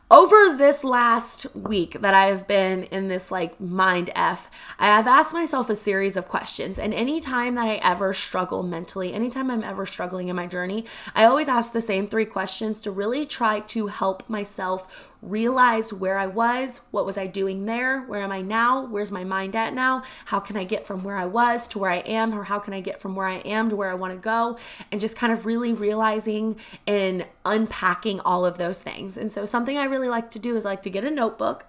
over 0.09 0.55
this 0.55 0.85
last 0.85 1.53
week 1.53 1.99
that 1.99 2.13
I 2.13 2.27
have 2.27 2.47
been 2.47 2.83
in 2.83 3.09
this 3.09 3.29
like 3.29 3.59
mind 3.59 4.09
F, 4.15 4.49
I 4.79 4.87
have 4.87 5.05
asked 5.05 5.33
myself 5.33 5.69
a 5.69 5.75
series 5.75 6.15
of 6.15 6.29
questions. 6.29 6.79
And 6.79 6.93
anytime 6.93 7.55
that 7.55 7.67
I 7.67 7.75
ever 7.75 8.13
struggle 8.13 8.63
mentally, 8.63 9.13
anytime 9.13 9.51
I'm 9.51 9.63
ever 9.63 9.85
struggling 9.85 10.29
in 10.29 10.35
my 10.35 10.47
journey, 10.47 10.85
I 11.13 11.25
always 11.25 11.49
ask 11.49 11.73
the 11.73 11.81
same 11.81 12.07
three 12.07 12.25
questions 12.25 12.79
to 12.81 12.91
really 12.91 13.25
try 13.25 13.59
to 13.59 13.87
help 13.87 14.29
myself 14.29 15.13
realize 15.21 15.91
where 15.91 16.17
I 16.17 16.27
was, 16.27 16.81
what 16.91 17.05
was 17.05 17.17
I 17.17 17.27
doing 17.27 17.65
there, 17.65 18.01
where 18.01 18.21
am 18.21 18.31
I 18.31 18.41
now, 18.41 18.85
where's 18.85 19.11
my 19.11 19.23
mind 19.23 19.55
at 19.55 19.73
now, 19.73 20.03
how 20.25 20.39
can 20.39 20.57
I 20.57 20.63
get 20.63 20.85
from 20.85 21.03
where 21.03 21.17
I 21.17 21.25
was 21.25 21.67
to 21.69 21.79
where 21.79 21.91
I 21.91 21.97
am, 21.97 22.37
or 22.37 22.43
how 22.43 22.59
can 22.59 22.73
I 22.73 22.81
get 22.81 23.01
from 23.01 23.15
where 23.15 23.27
I 23.27 23.37
am 23.37 23.69
to 23.69 23.75
where 23.75 23.89
I 23.89 23.95
want 23.95 24.13
to 24.13 24.19
go, 24.19 24.57
and 24.91 25.01
just 25.01 25.17
kind 25.17 25.33
of 25.33 25.45
really 25.45 25.73
realizing 25.73 26.57
and 26.85 27.25
unpacking 27.45 28.19
all 28.21 28.45
of 28.45 28.57
those 28.57 28.81
things. 28.81 29.17
And 29.17 29.31
so, 29.31 29.45
something 29.45 29.77
I 29.77 29.85
really 29.85 30.09
like 30.09 30.31
to 30.31 30.39
do 30.39 30.55
is 30.55 30.65
like 30.65 30.81
to 30.83 30.89
get 30.89 31.03
a 31.03 31.11
notebook 31.11 31.65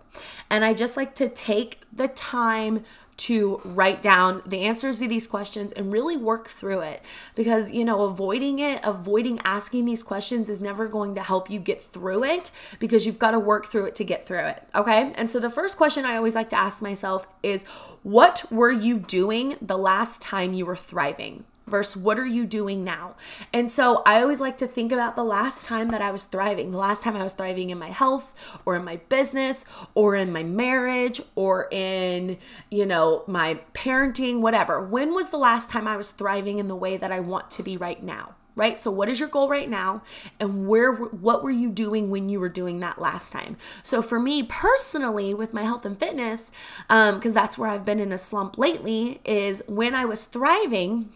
and 0.50 0.64
I 0.64 0.74
just 0.74 0.96
like 0.96 1.14
to 1.16 1.28
take 1.28 1.80
the 1.92 2.08
time 2.08 2.84
to 3.18 3.60
write 3.64 4.02
down 4.02 4.42
the 4.46 4.60
answers 4.60 5.00
to 5.00 5.08
these 5.08 5.26
questions 5.26 5.72
and 5.72 5.92
really 5.92 6.16
work 6.16 6.48
through 6.48 6.80
it. 6.80 7.02
Because 7.34 7.72
you 7.72 7.84
know 7.84 8.02
avoiding 8.02 8.58
it 8.58 8.80
avoiding 8.84 9.40
asking 9.44 9.84
these 9.84 10.02
questions 10.02 10.48
is 10.48 10.60
never 10.60 10.86
going 10.88 11.14
to 11.14 11.22
help 11.22 11.50
you 11.50 11.58
get 11.58 11.82
through 11.82 12.24
it 12.24 12.50
because 12.78 13.06
you've 13.06 13.18
got 13.18 13.32
to 13.32 13.38
work 13.38 13.66
through 13.66 13.86
it 13.86 13.94
to 13.96 14.04
get 14.04 14.26
through 14.26 14.38
it 14.38 14.62
okay? 14.74 15.12
And 15.16 15.30
so 15.30 15.38
the 15.38 15.50
first 15.50 15.76
question 15.76 16.04
i 16.04 16.16
always 16.16 16.34
like 16.34 16.50
to 16.50 16.58
ask 16.58 16.82
myself 16.82 17.26
is 17.42 17.64
what 18.02 18.44
were 18.50 18.70
you 18.70 18.98
doing 18.98 19.56
the 19.60 19.78
last 19.78 20.22
time 20.22 20.52
you 20.54 20.66
were 20.66 20.76
thriving 20.76 21.44
versus 21.68 22.00
what 22.00 22.18
are 22.18 22.26
you 22.26 22.46
doing 22.46 22.84
now? 22.84 23.14
And 23.52 23.70
so 23.70 24.02
I 24.06 24.20
always 24.20 24.40
like 24.40 24.58
to 24.58 24.66
think 24.66 24.92
about 24.92 25.16
the 25.16 25.24
last 25.24 25.66
time 25.66 25.88
that 25.90 26.02
I 26.02 26.10
was 26.10 26.24
thriving, 26.24 26.70
the 26.70 26.78
last 26.78 27.02
time 27.02 27.16
I 27.16 27.22
was 27.22 27.32
thriving 27.32 27.70
in 27.70 27.78
my 27.78 27.90
health 27.90 28.32
or 28.64 28.76
in 28.76 28.84
my 28.84 28.96
business 29.08 29.64
or 29.94 30.16
in 30.16 30.32
my 30.32 30.42
marriage 30.42 31.20
or 31.34 31.68
in, 31.70 32.38
you 32.70 32.86
know, 32.86 33.24
my 33.26 33.60
parenting, 33.74 34.40
whatever. 34.40 34.82
When 34.82 35.14
was 35.14 35.30
the 35.30 35.38
last 35.38 35.70
time 35.70 35.86
I 35.86 35.96
was 35.96 36.10
thriving 36.10 36.58
in 36.58 36.68
the 36.68 36.76
way 36.76 36.96
that 36.96 37.12
I 37.12 37.20
want 37.20 37.50
to 37.52 37.62
be 37.62 37.76
right 37.76 38.02
now? 38.02 38.34
right 38.58 38.78
so 38.78 38.90
what 38.90 39.08
is 39.08 39.20
your 39.20 39.28
goal 39.28 39.48
right 39.48 39.70
now 39.70 40.02
and 40.38 40.68
where 40.68 40.92
what 40.92 41.42
were 41.42 41.50
you 41.50 41.70
doing 41.70 42.10
when 42.10 42.28
you 42.28 42.40
were 42.40 42.48
doing 42.48 42.80
that 42.80 43.00
last 43.00 43.32
time 43.32 43.56
so 43.82 44.02
for 44.02 44.18
me 44.18 44.42
personally 44.42 45.32
with 45.32 45.54
my 45.54 45.62
health 45.62 45.86
and 45.86 45.98
fitness 45.98 46.50
um 46.90 47.14
because 47.14 47.30
um, 47.30 47.34
that's 47.34 47.56
where 47.56 47.70
i've 47.70 47.84
been 47.84 48.00
in 48.00 48.12
a 48.12 48.18
slump 48.18 48.58
lately 48.58 49.20
is 49.24 49.62
when 49.68 49.94
i 49.94 50.04
was 50.04 50.24
thriving 50.24 51.08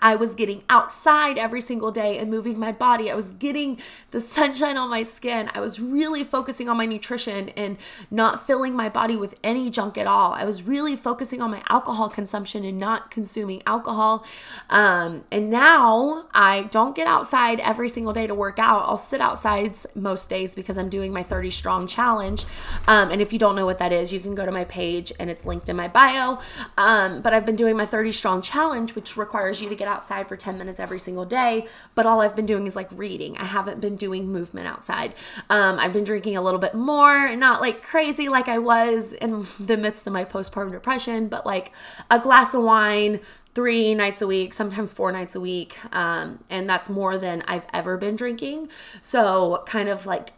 I 0.00 0.16
was 0.16 0.34
getting 0.34 0.62
outside 0.70 1.38
every 1.38 1.60
single 1.60 1.92
day 1.92 2.18
and 2.18 2.30
moving 2.30 2.58
my 2.58 2.72
body. 2.72 3.10
I 3.10 3.14
was 3.14 3.30
getting 3.30 3.78
the 4.10 4.20
sunshine 4.20 4.76
on 4.76 4.90
my 4.90 5.02
skin. 5.02 5.50
I 5.54 5.60
was 5.60 5.80
really 5.80 6.24
focusing 6.24 6.68
on 6.68 6.76
my 6.76 6.86
nutrition 6.86 7.50
and 7.50 7.76
not 8.10 8.46
filling 8.46 8.74
my 8.74 8.88
body 8.88 9.16
with 9.16 9.34
any 9.44 9.70
junk 9.70 9.98
at 9.98 10.06
all. 10.06 10.32
I 10.32 10.44
was 10.44 10.62
really 10.62 10.96
focusing 10.96 11.40
on 11.40 11.50
my 11.50 11.62
alcohol 11.68 12.08
consumption 12.08 12.64
and 12.64 12.78
not 12.78 13.10
consuming 13.10 13.62
alcohol. 13.66 14.24
Um, 14.70 15.24
and 15.30 15.50
now 15.50 16.26
I 16.34 16.62
don't 16.64 16.94
get 16.94 17.06
outside 17.06 17.60
every 17.60 17.88
single 17.88 18.12
day 18.12 18.26
to 18.26 18.34
work 18.34 18.58
out. 18.58 18.84
I'll 18.86 18.96
sit 18.96 19.20
outside 19.20 19.76
most 19.94 20.28
days 20.28 20.54
because 20.54 20.76
I'm 20.76 20.88
doing 20.88 21.12
my 21.12 21.22
30 21.22 21.50
strong 21.50 21.86
challenge. 21.86 22.44
Um, 22.88 23.10
and 23.10 23.20
if 23.20 23.32
you 23.32 23.38
don't 23.38 23.54
know 23.54 23.66
what 23.66 23.78
that 23.78 23.92
is, 23.92 24.12
you 24.12 24.20
can 24.20 24.34
go 24.34 24.44
to 24.44 24.52
my 24.52 24.64
page 24.64 25.12
and 25.20 25.30
it's 25.30 25.44
linked 25.44 25.68
in 25.68 25.76
my 25.76 25.88
bio. 25.88 26.38
Um, 26.76 27.22
but 27.22 27.32
I've 27.32 27.46
been 27.46 27.56
doing 27.56 27.76
my 27.76 27.86
30 27.86 28.12
strong 28.12 28.42
challenge, 28.42 28.94
which 28.94 29.16
requires 29.16 29.60
you 29.60 29.68
to 29.68 29.74
get 29.82 29.88
outside 29.88 30.28
for 30.28 30.36
10 30.36 30.58
minutes 30.58 30.78
every 30.78 31.00
single 31.00 31.24
day, 31.24 31.66
but 31.96 32.06
all 32.06 32.20
I've 32.20 32.36
been 32.36 32.46
doing 32.46 32.66
is 32.68 32.76
like 32.76 32.88
reading. 32.92 33.36
I 33.38 33.44
haven't 33.44 33.80
been 33.80 33.96
doing 33.96 34.28
movement 34.28 34.68
outside. 34.68 35.12
Um, 35.50 35.78
I've 35.80 35.92
been 35.92 36.04
drinking 36.04 36.36
a 36.36 36.42
little 36.42 36.60
bit 36.60 36.74
more, 36.74 37.34
not 37.34 37.60
like 37.60 37.82
crazy 37.82 38.28
like 38.28 38.48
I 38.48 38.58
was 38.58 39.12
in 39.12 39.44
the 39.58 39.76
midst 39.76 40.06
of 40.06 40.12
my 40.12 40.24
postpartum 40.24 40.70
depression, 40.70 41.26
but 41.26 41.44
like 41.44 41.72
a 42.10 42.20
glass 42.20 42.54
of 42.54 42.62
wine, 42.62 43.18
three 43.54 43.94
nights 43.94 44.22
a 44.22 44.26
week, 44.26 44.52
sometimes 44.52 44.92
four 44.92 45.10
nights 45.10 45.34
a 45.34 45.40
week. 45.40 45.76
Um, 45.92 46.38
and 46.48 46.70
that's 46.70 46.88
more 46.88 47.18
than 47.18 47.42
I've 47.48 47.66
ever 47.72 47.96
been 47.96 48.14
drinking. 48.14 48.68
So, 49.00 49.64
kind 49.66 49.88
of 49.88 50.06
like 50.06 50.32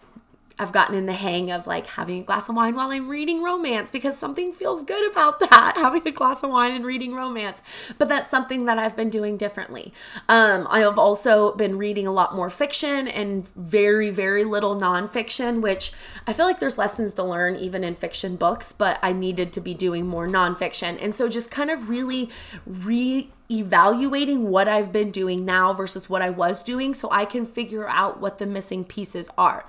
I've 0.58 0.72
gotten 0.72 0.94
in 0.94 1.06
the 1.06 1.12
hang 1.12 1.50
of 1.50 1.66
like 1.66 1.86
having 1.88 2.20
a 2.20 2.24
glass 2.24 2.48
of 2.48 2.54
wine 2.54 2.76
while 2.76 2.90
I'm 2.90 3.08
reading 3.08 3.42
romance 3.42 3.90
because 3.90 4.16
something 4.16 4.52
feels 4.52 4.84
good 4.84 5.10
about 5.10 5.40
that, 5.50 5.74
having 5.76 6.06
a 6.06 6.12
glass 6.12 6.42
of 6.42 6.50
wine 6.50 6.72
and 6.72 6.84
reading 6.84 7.14
romance. 7.14 7.60
But 7.98 8.08
that's 8.08 8.30
something 8.30 8.64
that 8.66 8.78
I've 8.78 8.96
been 8.96 9.10
doing 9.10 9.36
differently. 9.36 9.92
Um, 10.28 10.68
I 10.70 10.80
have 10.80 10.98
also 10.98 11.54
been 11.56 11.76
reading 11.76 12.06
a 12.06 12.12
lot 12.12 12.34
more 12.36 12.50
fiction 12.50 13.08
and 13.08 13.48
very, 13.56 14.10
very 14.10 14.44
little 14.44 14.76
nonfiction, 14.76 15.60
which 15.60 15.92
I 16.26 16.32
feel 16.32 16.46
like 16.46 16.60
there's 16.60 16.78
lessons 16.78 17.14
to 17.14 17.24
learn 17.24 17.56
even 17.56 17.82
in 17.82 17.96
fiction 17.96 18.36
books, 18.36 18.72
but 18.72 19.00
I 19.02 19.12
needed 19.12 19.52
to 19.54 19.60
be 19.60 19.74
doing 19.74 20.06
more 20.06 20.28
nonfiction. 20.28 21.02
And 21.02 21.14
so 21.14 21.28
just 21.28 21.50
kind 21.50 21.70
of 21.70 21.88
really 21.88 22.30
re 22.64 23.30
evaluating 23.50 24.48
what 24.50 24.68
I've 24.68 24.90
been 24.92 25.10
doing 25.10 25.44
now 25.44 25.72
versus 25.72 26.08
what 26.08 26.22
I 26.22 26.30
was 26.30 26.62
doing 26.62 26.94
so 26.94 27.08
I 27.10 27.24
can 27.24 27.44
figure 27.44 27.88
out 27.88 28.20
what 28.20 28.38
the 28.38 28.46
missing 28.46 28.84
pieces 28.84 29.28
are. 29.36 29.64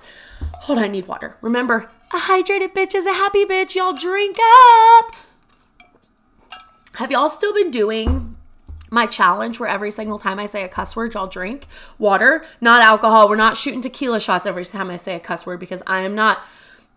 Hold 0.62 0.78
on, 0.78 0.84
I 0.84 0.88
need 0.88 1.06
water. 1.06 1.36
Remember, 1.40 1.90
a 2.12 2.18
hydrated 2.18 2.72
bitch 2.72 2.94
is 2.94 3.06
a 3.06 3.12
happy 3.12 3.44
bitch. 3.44 3.74
Y'all 3.74 3.92
drink 3.92 4.36
up. 4.40 5.16
Have 6.94 7.10
y'all 7.10 7.28
still 7.28 7.52
been 7.52 7.70
doing 7.70 8.36
my 8.90 9.06
challenge 9.06 9.60
where 9.60 9.68
every 9.68 9.90
single 9.90 10.18
time 10.18 10.38
I 10.38 10.46
say 10.46 10.64
a 10.64 10.68
cuss 10.68 10.96
word, 10.96 11.12
y'all 11.14 11.26
drink 11.26 11.66
water, 11.98 12.44
not 12.60 12.80
alcohol. 12.80 13.28
We're 13.28 13.36
not 13.36 13.56
shooting 13.56 13.82
tequila 13.82 14.20
shots 14.20 14.46
every 14.46 14.64
time 14.64 14.90
I 14.90 14.96
say 14.96 15.16
a 15.16 15.20
cuss 15.20 15.44
word 15.44 15.60
because 15.60 15.82
I 15.86 16.00
am 16.00 16.14
not 16.14 16.42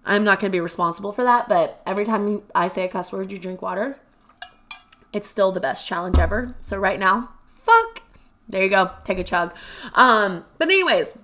I'm 0.06 0.24
not 0.24 0.40
going 0.40 0.52
to 0.52 0.56
be 0.56 0.62
responsible 0.62 1.12
for 1.12 1.24
that, 1.24 1.50
but 1.50 1.82
every 1.86 2.06
time 2.06 2.42
I 2.56 2.68
say 2.70 2.86
a 2.86 2.88
cuss 2.88 3.12
word, 3.12 3.32
you 3.32 3.38
drink 3.38 3.62
water. 3.62 3.98
It's 5.12 5.28
still 5.28 5.52
the 5.52 5.60
best 5.60 5.88
challenge 5.88 6.18
ever. 6.18 6.56
So 6.62 6.78
right 6.78 7.00
now, 7.00 7.30
fuck. 7.54 8.02
There 8.48 8.64
you 8.64 8.70
go. 8.70 8.92
Take 9.04 9.20
a 9.20 9.24
chug. 9.24 9.56
Um, 9.94 10.46
but 10.58 10.68
anyways, 10.68 11.18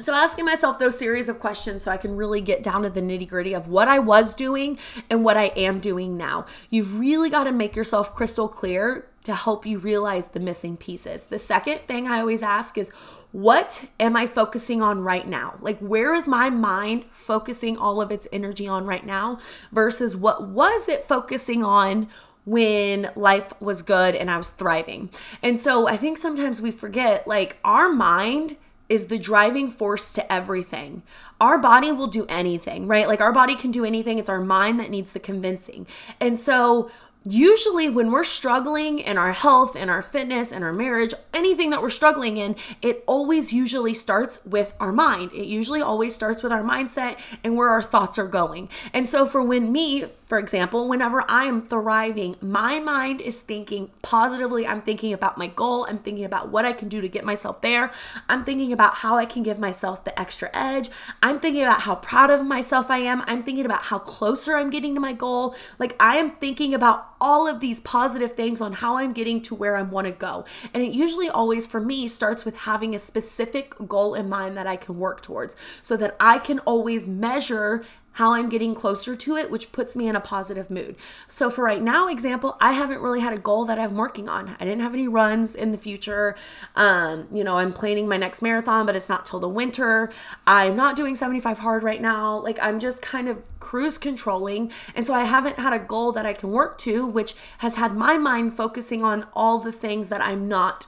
So, 0.00 0.12
asking 0.12 0.44
myself 0.44 0.80
those 0.80 0.98
series 0.98 1.28
of 1.28 1.38
questions 1.38 1.84
so 1.84 1.92
I 1.92 1.96
can 1.98 2.16
really 2.16 2.40
get 2.40 2.64
down 2.64 2.82
to 2.82 2.90
the 2.90 3.00
nitty 3.00 3.28
gritty 3.28 3.54
of 3.54 3.68
what 3.68 3.86
I 3.86 4.00
was 4.00 4.34
doing 4.34 4.76
and 5.08 5.24
what 5.24 5.36
I 5.36 5.52
am 5.56 5.78
doing 5.78 6.16
now. 6.16 6.46
You've 6.68 6.98
really 6.98 7.30
got 7.30 7.44
to 7.44 7.52
make 7.52 7.76
yourself 7.76 8.12
crystal 8.12 8.48
clear 8.48 9.06
to 9.22 9.36
help 9.36 9.64
you 9.64 9.78
realize 9.78 10.26
the 10.26 10.40
missing 10.40 10.76
pieces. 10.76 11.26
The 11.26 11.38
second 11.38 11.78
thing 11.86 12.08
I 12.08 12.18
always 12.18 12.42
ask 12.42 12.76
is, 12.76 12.90
what 13.30 13.88
am 14.00 14.16
I 14.16 14.26
focusing 14.26 14.82
on 14.82 15.00
right 15.00 15.28
now? 15.28 15.54
Like, 15.60 15.78
where 15.78 16.12
is 16.12 16.26
my 16.26 16.50
mind 16.50 17.04
focusing 17.08 17.76
all 17.76 18.00
of 18.00 18.10
its 18.10 18.26
energy 18.32 18.66
on 18.66 18.86
right 18.86 19.06
now 19.06 19.38
versus 19.70 20.16
what 20.16 20.48
was 20.48 20.88
it 20.88 21.04
focusing 21.04 21.62
on? 21.62 22.08
When 22.44 23.10
life 23.16 23.52
was 23.60 23.82
good 23.82 24.14
and 24.14 24.30
I 24.30 24.36
was 24.36 24.50
thriving. 24.50 25.10
And 25.42 25.58
so 25.58 25.88
I 25.88 25.96
think 25.96 26.18
sometimes 26.18 26.60
we 26.60 26.70
forget 26.70 27.26
like 27.26 27.58
our 27.64 27.90
mind 27.90 28.56
is 28.88 29.06
the 29.06 29.18
driving 29.18 29.70
force 29.70 30.12
to 30.12 30.32
everything. 30.32 31.02
Our 31.40 31.58
body 31.58 31.90
will 31.90 32.06
do 32.06 32.26
anything, 32.28 32.86
right? 32.86 33.08
Like 33.08 33.20
our 33.20 33.32
body 33.32 33.56
can 33.56 33.70
do 33.70 33.84
anything. 33.84 34.18
It's 34.18 34.28
our 34.28 34.40
mind 34.40 34.78
that 34.80 34.90
needs 34.90 35.12
the 35.12 35.20
convincing. 35.20 35.86
And 36.20 36.38
so 36.38 36.90
usually 37.24 37.88
when 37.88 38.10
we're 38.10 38.24
struggling 38.24 38.98
in 38.98 39.16
our 39.16 39.32
health 39.32 39.74
and 39.76 39.90
our 39.90 40.02
fitness 40.02 40.52
and 40.52 40.62
our 40.62 40.74
marriage 40.74 41.14
anything 41.32 41.70
that 41.70 41.80
we're 41.80 41.88
struggling 41.88 42.36
in 42.36 42.54
it 42.82 43.02
always 43.06 43.52
usually 43.52 43.94
starts 43.94 44.44
with 44.44 44.74
our 44.78 44.92
mind. 44.92 45.32
It 45.32 45.46
usually 45.46 45.80
always 45.80 46.14
starts 46.14 46.42
with 46.42 46.52
our 46.52 46.62
mindset 46.62 47.18
and 47.42 47.56
where 47.56 47.70
our 47.70 47.82
thoughts 47.82 48.18
are 48.18 48.26
going. 48.26 48.68
And 48.92 49.08
so 49.08 49.26
for 49.26 49.42
when 49.42 49.72
me 49.72 50.04
for 50.26 50.38
example 50.38 50.88
whenever 50.88 51.22
i 51.28 51.44
am 51.44 51.60
thriving 51.60 52.34
my 52.40 52.80
mind 52.80 53.20
is 53.20 53.40
thinking 53.40 53.90
positively. 54.02 54.66
I'm 54.66 54.82
thinking 54.82 55.12
about 55.12 55.38
my 55.38 55.46
goal. 55.46 55.86
I'm 55.88 55.98
thinking 55.98 56.24
about 56.24 56.50
what 56.50 56.66
i 56.66 56.72
can 56.72 56.88
do 56.88 57.00
to 57.00 57.08
get 57.08 57.24
myself 57.24 57.62
there. 57.62 57.90
I'm 58.28 58.44
thinking 58.44 58.72
about 58.72 58.96
how 58.96 59.16
i 59.16 59.24
can 59.24 59.42
give 59.42 59.58
myself 59.58 60.04
the 60.04 60.18
extra 60.20 60.50
edge. 60.52 60.90
I'm 61.22 61.40
thinking 61.40 61.62
about 61.62 61.82
how 61.82 61.94
proud 61.94 62.28
of 62.28 62.44
myself 62.44 62.90
i 62.90 62.98
am. 62.98 63.22
I'm 63.26 63.42
thinking 63.42 63.64
about 63.64 63.84
how 63.84 63.98
closer 63.98 64.56
i'm 64.56 64.68
getting 64.68 64.94
to 64.94 65.00
my 65.00 65.14
goal. 65.14 65.54
Like 65.78 65.96
i 65.98 66.16
am 66.16 66.32
thinking 66.32 66.74
about 66.74 67.13
all 67.24 67.48
of 67.48 67.60
these 67.60 67.80
positive 67.80 68.34
things 68.34 68.60
on 68.60 68.74
how 68.74 68.98
I'm 68.98 69.14
getting 69.14 69.40
to 69.42 69.54
where 69.54 69.78
I 69.78 69.82
want 69.82 70.06
to 70.06 70.12
go. 70.12 70.44
And 70.74 70.82
it 70.82 70.92
usually 70.92 71.30
always 71.30 71.66
for 71.66 71.80
me 71.80 72.06
starts 72.06 72.44
with 72.44 72.54
having 72.58 72.94
a 72.94 72.98
specific 72.98 73.74
goal 73.88 74.14
in 74.14 74.28
mind 74.28 74.58
that 74.58 74.66
I 74.66 74.76
can 74.76 74.98
work 74.98 75.22
towards 75.22 75.56
so 75.80 75.96
that 75.96 76.16
I 76.20 76.38
can 76.38 76.58
always 76.60 77.06
measure 77.06 77.82
how 78.14 78.32
I'm 78.32 78.48
getting 78.48 78.74
closer 78.74 79.14
to 79.14 79.36
it, 79.36 79.50
which 79.50 79.72
puts 79.72 79.96
me 79.96 80.08
in 80.08 80.16
a 80.16 80.20
positive 80.20 80.70
mood. 80.70 80.96
So, 81.28 81.50
for 81.50 81.64
right 81.64 81.82
now, 81.82 82.08
example, 82.08 82.56
I 82.60 82.72
haven't 82.72 83.00
really 83.00 83.20
had 83.20 83.32
a 83.32 83.38
goal 83.38 83.64
that 83.66 83.78
I'm 83.78 83.96
working 83.96 84.28
on. 84.28 84.56
I 84.60 84.64
didn't 84.64 84.80
have 84.80 84.94
any 84.94 85.08
runs 85.08 85.54
in 85.54 85.72
the 85.72 85.78
future. 85.78 86.36
Um, 86.76 87.28
you 87.32 87.44
know, 87.44 87.56
I'm 87.56 87.72
planning 87.72 88.08
my 88.08 88.16
next 88.16 88.42
marathon, 88.42 88.86
but 88.86 88.96
it's 88.96 89.08
not 89.08 89.26
till 89.26 89.40
the 89.40 89.48
winter. 89.48 90.10
I'm 90.46 90.76
not 90.76 90.96
doing 90.96 91.14
75 91.14 91.58
hard 91.58 91.82
right 91.82 92.00
now. 92.00 92.38
Like, 92.38 92.58
I'm 92.62 92.78
just 92.78 93.02
kind 93.02 93.28
of 93.28 93.42
cruise 93.60 93.98
controlling. 93.98 94.70
And 94.94 95.06
so, 95.06 95.14
I 95.14 95.24
haven't 95.24 95.58
had 95.58 95.72
a 95.72 95.78
goal 95.78 96.12
that 96.12 96.26
I 96.26 96.32
can 96.32 96.50
work 96.50 96.78
to, 96.78 97.06
which 97.06 97.34
has 97.58 97.76
had 97.76 97.96
my 97.96 98.16
mind 98.16 98.56
focusing 98.56 99.04
on 99.04 99.26
all 99.34 99.58
the 99.58 99.72
things 99.72 100.08
that 100.08 100.20
I'm 100.20 100.48
not 100.48 100.86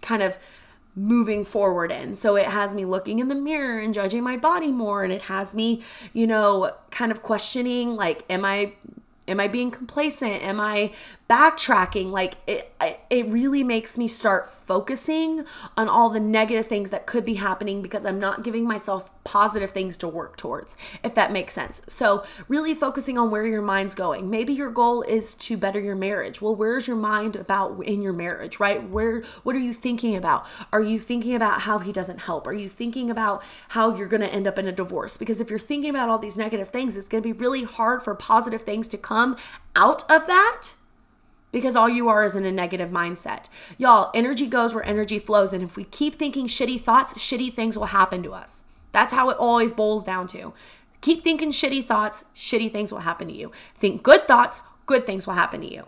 kind 0.00 0.22
of 0.22 0.38
moving 0.96 1.44
forward 1.44 1.92
in. 1.92 2.14
So 2.14 2.36
it 2.36 2.46
has 2.46 2.74
me 2.74 2.86
looking 2.86 3.18
in 3.18 3.28
the 3.28 3.34
mirror 3.34 3.78
and 3.78 3.92
judging 3.92 4.24
my 4.24 4.36
body 4.36 4.72
more 4.72 5.04
and 5.04 5.12
it 5.12 5.22
has 5.22 5.54
me, 5.54 5.82
you 6.14 6.26
know, 6.26 6.72
kind 6.90 7.12
of 7.12 7.22
questioning 7.22 7.94
like 7.94 8.24
am 8.30 8.44
I 8.44 8.72
am 9.28 9.38
I 9.38 9.48
being 9.48 9.70
complacent? 9.70 10.42
Am 10.42 10.60
I 10.60 10.92
backtracking 11.28 12.10
like 12.12 12.36
it 12.46 12.72
it 13.10 13.28
really 13.28 13.64
makes 13.64 13.98
me 13.98 14.06
start 14.06 14.46
focusing 14.46 15.44
on 15.76 15.88
all 15.88 16.08
the 16.08 16.20
negative 16.20 16.66
things 16.66 16.90
that 16.90 17.06
could 17.06 17.24
be 17.24 17.34
happening 17.34 17.82
because 17.82 18.04
I'm 18.04 18.20
not 18.20 18.44
giving 18.44 18.64
myself 18.64 19.10
positive 19.24 19.70
things 19.70 19.96
to 19.98 20.06
work 20.06 20.36
towards 20.36 20.76
if 21.02 21.16
that 21.16 21.32
makes 21.32 21.52
sense. 21.52 21.82
So 21.88 22.24
really 22.46 22.74
focusing 22.74 23.18
on 23.18 23.32
where 23.32 23.44
your 23.44 23.62
mind's 23.62 23.96
going. 23.96 24.30
Maybe 24.30 24.52
your 24.52 24.70
goal 24.70 25.02
is 25.02 25.34
to 25.34 25.56
better 25.56 25.80
your 25.80 25.96
marriage. 25.96 26.40
Well, 26.40 26.54
where's 26.54 26.86
your 26.86 26.96
mind 26.96 27.34
about 27.34 27.82
in 27.82 28.02
your 28.02 28.12
marriage, 28.12 28.60
right? 28.60 28.88
Where 28.88 29.24
what 29.42 29.56
are 29.56 29.60
you 29.60 29.72
thinking 29.72 30.14
about? 30.14 30.46
Are 30.72 30.82
you 30.82 30.98
thinking 30.98 31.34
about 31.34 31.62
how 31.62 31.80
he 31.80 31.92
doesn't 31.92 32.20
help? 32.20 32.46
Are 32.46 32.52
you 32.52 32.68
thinking 32.68 33.10
about 33.10 33.42
how 33.70 33.96
you're 33.96 34.06
going 34.06 34.20
to 34.20 34.32
end 34.32 34.46
up 34.46 34.60
in 34.60 34.68
a 34.68 34.72
divorce? 34.72 35.16
Because 35.16 35.40
if 35.40 35.50
you're 35.50 35.58
thinking 35.58 35.90
about 35.90 36.08
all 36.08 36.18
these 36.18 36.36
negative 36.36 36.68
things, 36.68 36.96
it's 36.96 37.08
going 37.08 37.22
to 37.22 37.26
be 37.26 37.32
really 37.32 37.64
hard 37.64 38.02
for 38.04 38.14
positive 38.14 38.62
things 38.62 38.86
to 38.88 38.98
come 38.98 39.36
out 39.74 40.08
of 40.08 40.28
that 40.28 40.75
because 41.56 41.74
all 41.74 41.88
you 41.88 42.06
are 42.06 42.22
is 42.22 42.36
in 42.36 42.44
a 42.44 42.52
negative 42.52 42.90
mindset. 42.90 43.46
Y'all, 43.78 44.10
energy 44.12 44.46
goes 44.46 44.74
where 44.74 44.84
energy 44.84 45.18
flows. 45.18 45.54
And 45.54 45.64
if 45.64 45.74
we 45.74 45.84
keep 45.84 46.16
thinking 46.16 46.48
shitty 46.48 46.78
thoughts, 46.78 47.14
shitty 47.14 47.50
things 47.54 47.78
will 47.78 47.86
happen 47.86 48.22
to 48.24 48.34
us. 48.34 48.66
That's 48.92 49.14
how 49.14 49.30
it 49.30 49.38
always 49.38 49.72
boils 49.72 50.04
down 50.04 50.26
to. 50.28 50.52
Keep 51.00 51.24
thinking 51.24 51.52
shitty 51.52 51.82
thoughts, 51.82 52.26
shitty 52.36 52.70
things 52.70 52.92
will 52.92 52.98
happen 52.98 53.28
to 53.28 53.32
you. 53.32 53.52
Think 53.74 54.02
good 54.02 54.28
thoughts, 54.28 54.60
good 54.84 55.06
things 55.06 55.26
will 55.26 55.32
happen 55.32 55.62
to 55.62 55.72
you. 55.72 55.84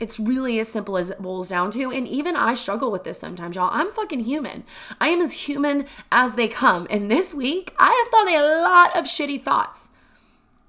It's 0.00 0.18
really 0.18 0.58
as 0.58 0.66
simple 0.66 0.96
as 0.96 1.08
it 1.08 1.22
boils 1.22 1.50
down 1.50 1.70
to. 1.70 1.92
And 1.92 2.08
even 2.08 2.34
I 2.34 2.54
struggle 2.54 2.90
with 2.90 3.04
this 3.04 3.20
sometimes, 3.20 3.54
y'all. 3.54 3.70
I'm 3.72 3.92
fucking 3.92 4.24
human. 4.24 4.64
I 5.00 5.06
am 5.06 5.20
as 5.20 5.46
human 5.46 5.86
as 6.10 6.34
they 6.34 6.48
come. 6.48 6.88
And 6.90 7.08
this 7.08 7.32
week, 7.32 7.72
I 7.78 7.92
have 7.92 8.10
thought 8.10 8.28
a 8.28 8.64
lot 8.64 8.98
of 8.98 9.04
shitty 9.04 9.40
thoughts. 9.40 9.90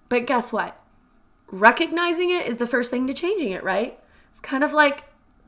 But 0.10 0.28
guess 0.28 0.54
what? 0.54 0.80
Recognizing 1.52 2.30
it 2.32 2.48
is 2.48 2.58
the 2.58 2.68
first 2.68 2.92
thing 2.92 3.08
to 3.08 3.14
changing 3.14 3.52
it, 3.52 3.64
right? 3.64 4.00
It's 4.30 4.40
kind 4.40 4.64
of 4.64 4.74
like 4.74 5.04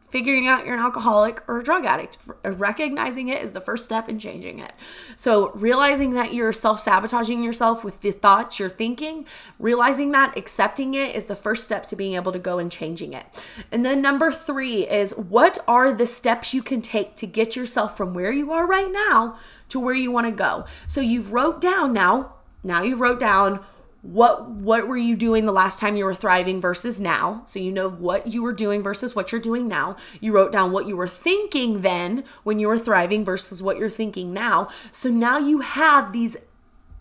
figuring 0.10 0.48
out 0.48 0.66
you're 0.66 0.76
an 0.76 0.82
alcoholic 0.82 1.44
or 1.50 1.60
a 1.60 1.64
drug 1.64 1.86
addict. 1.86 2.18
Uh, 2.46 2.52
recognizing 2.52 3.28
it 3.28 3.42
is 3.42 3.52
the 3.52 3.62
first 3.62 3.86
step 3.86 4.08
in 4.08 4.18
changing 4.18 4.60
it. 4.60 4.72
So, 5.16 5.52
realizing 5.52 6.12
that 6.12 6.34
you're 6.34 6.54
self 6.54 6.80
sabotaging 6.80 7.44
yourself 7.44 7.84
with 7.84 8.02
the 8.02 8.12
thoughts 8.12 8.60
you're 8.60 8.70
thinking, 8.70 9.26
realizing 9.60 10.12
that, 10.12 10.38
accepting 10.38 10.94
it 10.94 11.16
is 11.16 11.26
the 11.26 11.36
first 11.36 11.66
step 11.66 11.86
to 11.88 11.96
being 11.96 12.16
able 12.16 12.32
to 12.32 12.40
go 12.40 12.58
and 12.58 12.72
changing 12.72 13.14
it. 13.14 13.26
And 13.72 13.86
then, 13.86 14.02
number 14.02 14.32
three 14.32 14.88
is 14.88 15.16
what 15.18 15.58
are 15.68 15.92
the 15.92 16.08
steps 16.08 16.54
you 16.54 16.64
can 16.64 16.82
take 16.82 17.16
to 17.16 17.28
get 17.28 17.56
yourself 17.56 17.98
from 17.98 18.14
where 18.14 18.32
you 18.32 18.52
are 18.52 18.68
right 18.68 18.92
now 18.92 19.38
to 19.70 19.80
where 19.80 19.96
you 19.96 20.12
want 20.12 20.28
to 20.28 20.32
go? 20.32 20.66
So, 20.88 21.02
you've 21.02 21.34
wrote 21.34 21.60
down 21.60 21.94
now, 21.94 22.34
now 22.64 22.82
you've 22.82 23.02
wrote 23.02 23.20
down 23.20 23.64
what 24.02 24.50
what 24.50 24.88
were 24.88 24.98
you 24.98 25.16
doing 25.16 25.46
the 25.46 25.52
last 25.52 25.80
time 25.80 25.96
you 25.96 26.06
were 26.06 26.14
thriving 26.14 26.62
versus 26.62 27.00
now 27.00 27.42
so 27.46 27.60
you 27.60 27.72
know 27.72 27.90
what 27.90 28.28
you 28.28 28.44
were 28.44 28.54
doing 28.54 28.82
versus 28.82 29.16
what 29.16 29.32
you're 29.32 29.42
doing 29.42 29.68
now 29.68 29.96
you 30.22 30.32
wrote 30.32 30.52
down 30.52 30.72
what 30.72 30.88
you 30.88 30.96
were 30.96 31.08
thinking 31.08 31.82
then 31.82 32.24
when 32.44 32.60
you 32.60 32.68
were 32.68 32.78
thriving 32.78 33.26
versus 33.26 33.62
what 33.62 33.78
you're 33.78 33.90
thinking 33.90 34.32
now 34.32 34.68
so 34.92 35.10
now 35.10 35.38
you 35.38 35.62
have 35.62 36.14
these 36.14 36.38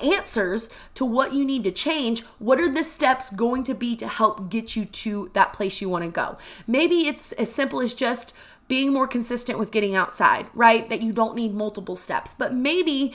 answers 0.02 0.68
to 0.94 1.04
what 1.04 1.32
you 1.32 1.44
need 1.44 1.64
to 1.64 1.70
change 1.70 2.22
what 2.38 2.60
are 2.60 2.68
the 2.68 2.82
steps 2.82 3.30
going 3.30 3.62
to 3.62 3.74
be 3.74 3.94
to 3.96 4.08
help 4.08 4.50
get 4.50 4.76
you 4.76 4.84
to 4.84 5.30
that 5.32 5.52
place 5.52 5.80
you 5.80 5.88
want 5.88 6.04
to 6.04 6.10
go 6.10 6.36
maybe 6.66 7.06
it's 7.06 7.32
as 7.32 7.52
simple 7.52 7.80
as 7.80 7.94
just 7.94 8.34
being 8.68 8.92
more 8.92 9.06
consistent 9.06 9.58
with 9.58 9.70
getting 9.70 9.94
outside, 9.94 10.48
right? 10.52 10.88
That 10.88 11.00
you 11.00 11.12
don't 11.12 11.36
need 11.36 11.54
multiple 11.54 11.96
steps. 11.96 12.34
But 12.34 12.54
maybe 12.54 13.14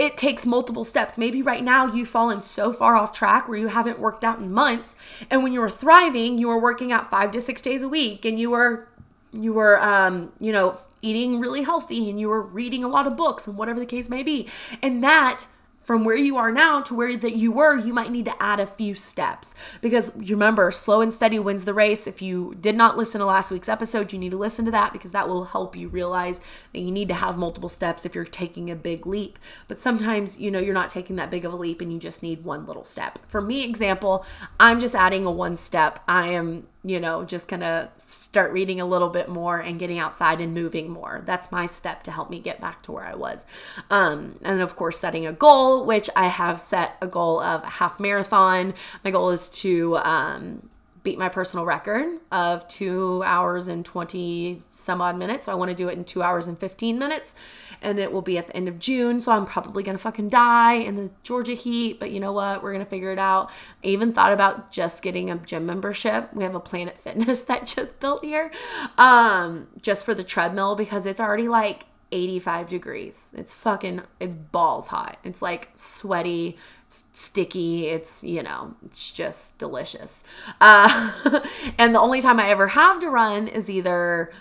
it 0.00 0.16
takes 0.16 0.46
multiple 0.46 0.82
steps. 0.82 1.18
Maybe 1.18 1.42
right 1.42 1.62
now 1.62 1.84
you've 1.84 2.08
fallen 2.08 2.40
so 2.40 2.72
far 2.72 2.96
off 2.96 3.12
track 3.12 3.46
where 3.46 3.58
you 3.58 3.66
haven't 3.66 3.98
worked 3.98 4.24
out 4.24 4.38
in 4.38 4.50
months. 4.50 4.96
And 5.28 5.42
when 5.42 5.52
you 5.52 5.60
were 5.60 5.68
thriving, 5.68 6.38
you 6.38 6.48
were 6.48 6.58
working 6.58 6.90
out 6.90 7.10
five 7.10 7.32
to 7.32 7.40
six 7.40 7.60
days 7.60 7.82
a 7.82 7.88
week 7.88 8.24
and 8.24 8.40
you 8.40 8.50
were, 8.50 8.88
you 9.34 9.52
were, 9.52 9.78
um, 9.82 10.32
you 10.40 10.52
know, 10.52 10.78
eating 11.02 11.38
really 11.38 11.64
healthy 11.64 12.08
and 12.08 12.18
you 12.18 12.30
were 12.30 12.40
reading 12.40 12.82
a 12.82 12.88
lot 12.88 13.06
of 13.06 13.14
books 13.14 13.46
and 13.46 13.58
whatever 13.58 13.78
the 13.78 13.84
case 13.84 14.08
may 14.08 14.22
be. 14.22 14.48
And 14.80 15.04
that 15.04 15.44
from 15.90 16.04
where 16.04 16.14
you 16.14 16.36
are 16.36 16.52
now 16.52 16.80
to 16.80 16.94
where 16.94 17.16
that 17.16 17.34
you 17.34 17.50
were, 17.50 17.76
you 17.76 17.92
might 17.92 18.12
need 18.12 18.24
to 18.24 18.40
add 18.40 18.60
a 18.60 18.66
few 18.66 18.94
steps 18.94 19.56
because 19.80 20.16
you 20.20 20.36
remember 20.36 20.70
slow 20.70 21.00
and 21.00 21.12
steady 21.12 21.36
wins 21.36 21.64
the 21.64 21.74
race. 21.74 22.06
If 22.06 22.22
you 22.22 22.54
did 22.60 22.76
not 22.76 22.96
listen 22.96 23.18
to 23.18 23.24
last 23.24 23.50
week's 23.50 23.68
episode, 23.68 24.12
you 24.12 24.18
need 24.20 24.30
to 24.30 24.36
listen 24.36 24.64
to 24.66 24.70
that 24.70 24.92
because 24.92 25.10
that 25.10 25.28
will 25.28 25.46
help 25.46 25.74
you 25.74 25.88
realize 25.88 26.40
that 26.72 26.78
you 26.78 26.92
need 26.92 27.08
to 27.08 27.14
have 27.14 27.36
multiple 27.36 27.68
steps 27.68 28.06
if 28.06 28.14
you're 28.14 28.24
taking 28.24 28.70
a 28.70 28.76
big 28.76 29.04
leap. 29.04 29.36
But 29.66 29.80
sometimes, 29.80 30.38
you 30.38 30.52
know, 30.52 30.60
you're 30.60 30.74
not 30.74 30.90
taking 30.90 31.16
that 31.16 31.28
big 31.28 31.44
of 31.44 31.52
a 31.52 31.56
leap 31.56 31.80
and 31.80 31.92
you 31.92 31.98
just 31.98 32.22
need 32.22 32.44
one 32.44 32.66
little 32.66 32.84
step. 32.84 33.18
For 33.26 33.40
me, 33.40 33.64
example, 33.64 34.24
I'm 34.60 34.78
just 34.78 34.94
adding 34.94 35.26
a 35.26 35.32
one 35.32 35.56
step. 35.56 36.04
I 36.06 36.28
am 36.28 36.68
you 36.82 36.98
know, 36.98 37.24
just 37.24 37.46
kind 37.46 37.62
of 37.62 37.88
start 37.96 38.52
reading 38.52 38.80
a 38.80 38.86
little 38.86 39.10
bit 39.10 39.28
more 39.28 39.58
and 39.58 39.78
getting 39.78 39.98
outside 39.98 40.40
and 40.40 40.54
moving 40.54 40.90
more. 40.90 41.22
That's 41.26 41.52
my 41.52 41.66
step 41.66 42.02
to 42.04 42.10
help 42.10 42.30
me 42.30 42.40
get 42.40 42.58
back 42.58 42.80
to 42.82 42.92
where 42.92 43.04
I 43.04 43.14
was. 43.14 43.44
Um, 43.90 44.38
and 44.42 44.62
of 44.62 44.76
course, 44.76 44.98
setting 44.98 45.26
a 45.26 45.32
goal, 45.32 45.84
which 45.84 46.08
I 46.16 46.28
have 46.28 46.58
set 46.58 46.96
a 47.02 47.06
goal 47.06 47.40
of 47.40 47.62
a 47.64 47.70
half 47.70 48.00
marathon. 48.00 48.72
My 49.04 49.10
goal 49.10 49.28
is 49.28 49.50
to 49.60 49.98
um, 49.98 50.69
beat 51.02 51.18
my 51.18 51.28
personal 51.28 51.64
record 51.64 52.20
of 52.30 52.66
two 52.68 53.22
hours 53.24 53.68
and 53.68 53.84
20 53.84 54.62
some 54.70 55.00
odd 55.00 55.16
minutes. 55.16 55.46
So 55.46 55.52
I 55.52 55.54
want 55.54 55.70
to 55.70 55.74
do 55.74 55.88
it 55.88 55.96
in 55.96 56.04
two 56.04 56.22
hours 56.22 56.46
and 56.46 56.58
15 56.58 56.98
minutes. 56.98 57.34
And 57.82 57.98
it 57.98 58.12
will 58.12 58.22
be 58.22 58.36
at 58.36 58.48
the 58.48 58.56
end 58.56 58.68
of 58.68 58.78
June. 58.78 59.20
So 59.20 59.32
I'm 59.32 59.46
probably 59.46 59.82
going 59.82 59.96
to 59.96 60.02
fucking 60.02 60.28
die 60.28 60.74
in 60.74 60.96
the 60.96 61.10
Georgia 61.22 61.54
heat. 61.54 61.98
But 61.98 62.10
you 62.10 62.20
know 62.20 62.32
what? 62.32 62.62
We're 62.62 62.72
going 62.72 62.84
to 62.84 62.90
figure 62.90 63.12
it 63.12 63.18
out. 63.18 63.50
I 63.82 63.88
even 63.88 64.12
thought 64.12 64.32
about 64.32 64.70
just 64.70 65.02
getting 65.02 65.30
a 65.30 65.36
gym 65.38 65.64
membership. 65.64 66.32
We 66.34 66.44
have 66.44 66.54
a 66.54 66.60
Planet 66.60 66.98
Fitness 66.98 67.42
that 67.44 67.66
just 67.66 68.00
built 68.00 68.24
here 68.24 68.50
um, 68.98 69.68
just 69.80 70.04
for 70.04 70.14
the 70.14 70.24
treadmill 70.24 70.74
because 70.74 71.06
it's 71.06 71.20
already 71.20 71.48
like 71.48 71.86
85 72.12 72.68
degrees. 72.68 73.34
It's 73.38 73.54
fucking, 73.54 74.02
it's 74.18 74.34
balls 74.34 74.88
hot. 74.88 75.18
It's 75.24 75.40
like 75.40 75.70
sweaty, 75.74 76.56
sticky. 76.90 77.86
It's, 77.86 78.22
you 78.24 78.42
know, 78.42 78.74
it's 78.84 79.10
just 79.10 79.58
delicious. 79.58 80.24
Uh, 80.60 81.40
and 81.78 81.94
the 81.94 82.00
only 82.00 82.20
time 82.20 82.40
I 82.40 82.50
ever 82.50 82.68
have 82.68 83.00
to 83.00 83.08
run 83.08 83.48
is 83.48 83.70
either 83.70 84.32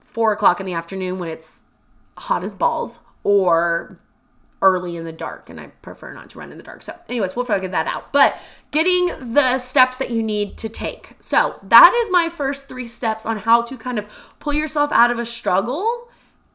four 0.00 0.32
o'clock 0.32 0.60
in 0.60 0.66
the 0.66 0.74
afternoon 0.74 1.18
when 1.18 1.28
it's 1.28 1.64
hot 2.16 2.42
as 2.42 2.54
balls 2.54 3.00
or 3.22 3.98
early 4.62 4.96
in 4.96 5.04
the 5.04 5.12
dark 5.12 5.50
and 5.50 5.60
I 5.60 5.66
prefer 5.66 6.12
not 6.12 6.30
to 6.30 6.38
run 6.38 6.50
in 6.50 6.56
the 6.56 6.64
dark. 6.64 6.82
So, 6.82 6.98
anyways, 7.08 7.36
we'll 7.36 7.44
figure 7.44 7.68
that 7.68 7.86
out. 7.86 8.12
But 8.12 8.36
getting 8.70 9.06
the 9.32 9.58
steps 9.58 9.98
that 9.98 10.10
you 10.10 10.22
need 10.22 10.56
to 10.58 10.68
take. 10.68 11.14
So, 11.20 11.60
that 11.62 11.94
is 12.02 12.10
my 12.10 12.28
first 12.28 12.68
three 12.68 12.86
steps 12.86 13.26
on 13.26 13.38
how 13.38 13.62
to 13.62 13.76
kind 13.76 13.98
of 13.98 14.34
pull 14.38 14.54
yourself 14.54 14.90
out 14.92 15.10
of 15.10 15.18
a 15.18 15.26
struggle 15.26 16.05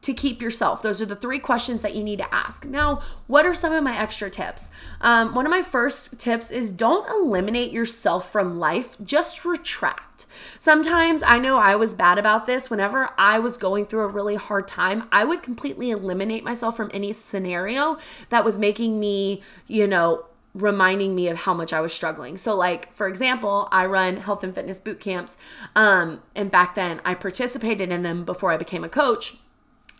to 0.02 0.12
keep 0.12 0.42
yourself? 0.42 0.82
Those 0.82 1.00
are 1.00 1.06
the 1.06 1.16
three 1.16 1.38
questions 1.38 1.82
that 1.82 1.94
you 1.94 2.02
need 2.02 2.18
to 2.18 2.34
ask. 2.34 2.64
Now, 2.64 3.00
what 3.26 3.46
are 3.46 3.54
some 3.54 3.72
of 3.72 3.82
my 3.82 3.96
extra 3.96 4.30
tips? 4.30 4.70
Um, 5.00 5.34
one 5.34 5.46
of 5.46 5.50
my 5.50 5.62
first 5.62 6.18
tips 6.18 6.50
is 6.50 6.72
don't 6.72 7.08
eliminate 7.08 7.72
yourself 7.72 8.30
from 8.30 8.58
life, 8.58 8.96
just 9.02 9.44
retract. 9.44 10.26
Sometimes 10.58 11.22
I 11.22 11.38
know 11.38 11.58
I 11.58 11.76
was 11.76 11.94
bad 11.94 12.18
about 12.18 12.46
this. 12.46 12.70
Whenever 12.70 13.10
I 13.16 13.38
was 13.38 13.56
going 13.56 13.86
through 13.86 14.02
a 14.02 14.08
really 14.08 14.36
hard 14.36 14.66
time, 14.66 15.08
I 15.12 15.24
would 15.24 15.42
completely 15.42 15.90
eliminate 15.90 16.44
myself 16.44 16.76
from 16.76 16.90
any 16.92 17.12
scenario 17.12 17.98
that 18.30 18.44
was 18.44 18.58
making 18.58 18.98
me, 18.98 19.42
you 19.66 19.86
know, 19.86 20.26
reminding 20.54 21.14
me 21.14 21.28
of 21.28 21.38
how 21.38 21.54
much 21.54 21.72
I 21.72 21.80
was 21.80 21.92
struggling. 21.92 22.36
So 22.36 22.54
like 22.54 22.92
for 22.92 23.08
example, 23.08 23.68
I 23.72 23.86
run 23.86 24.18
health 24.18 24.44
and 24.44 24.54
fitness 24.54 24.78
boot 24.78 25.00
camps 25.00 25.36
um 25.74 26.22
and 26.34 26.50
back 26.50 26.74
then 26.74 27.00
I 27.04 27.14
participated 27.14 27.90
in 27.90 28.02
them 28.02 28.24
before 28.24 28.52
I 28.52 28.58
became 28.58 28.84
a 28.84 28.88
coach 28.88 29.36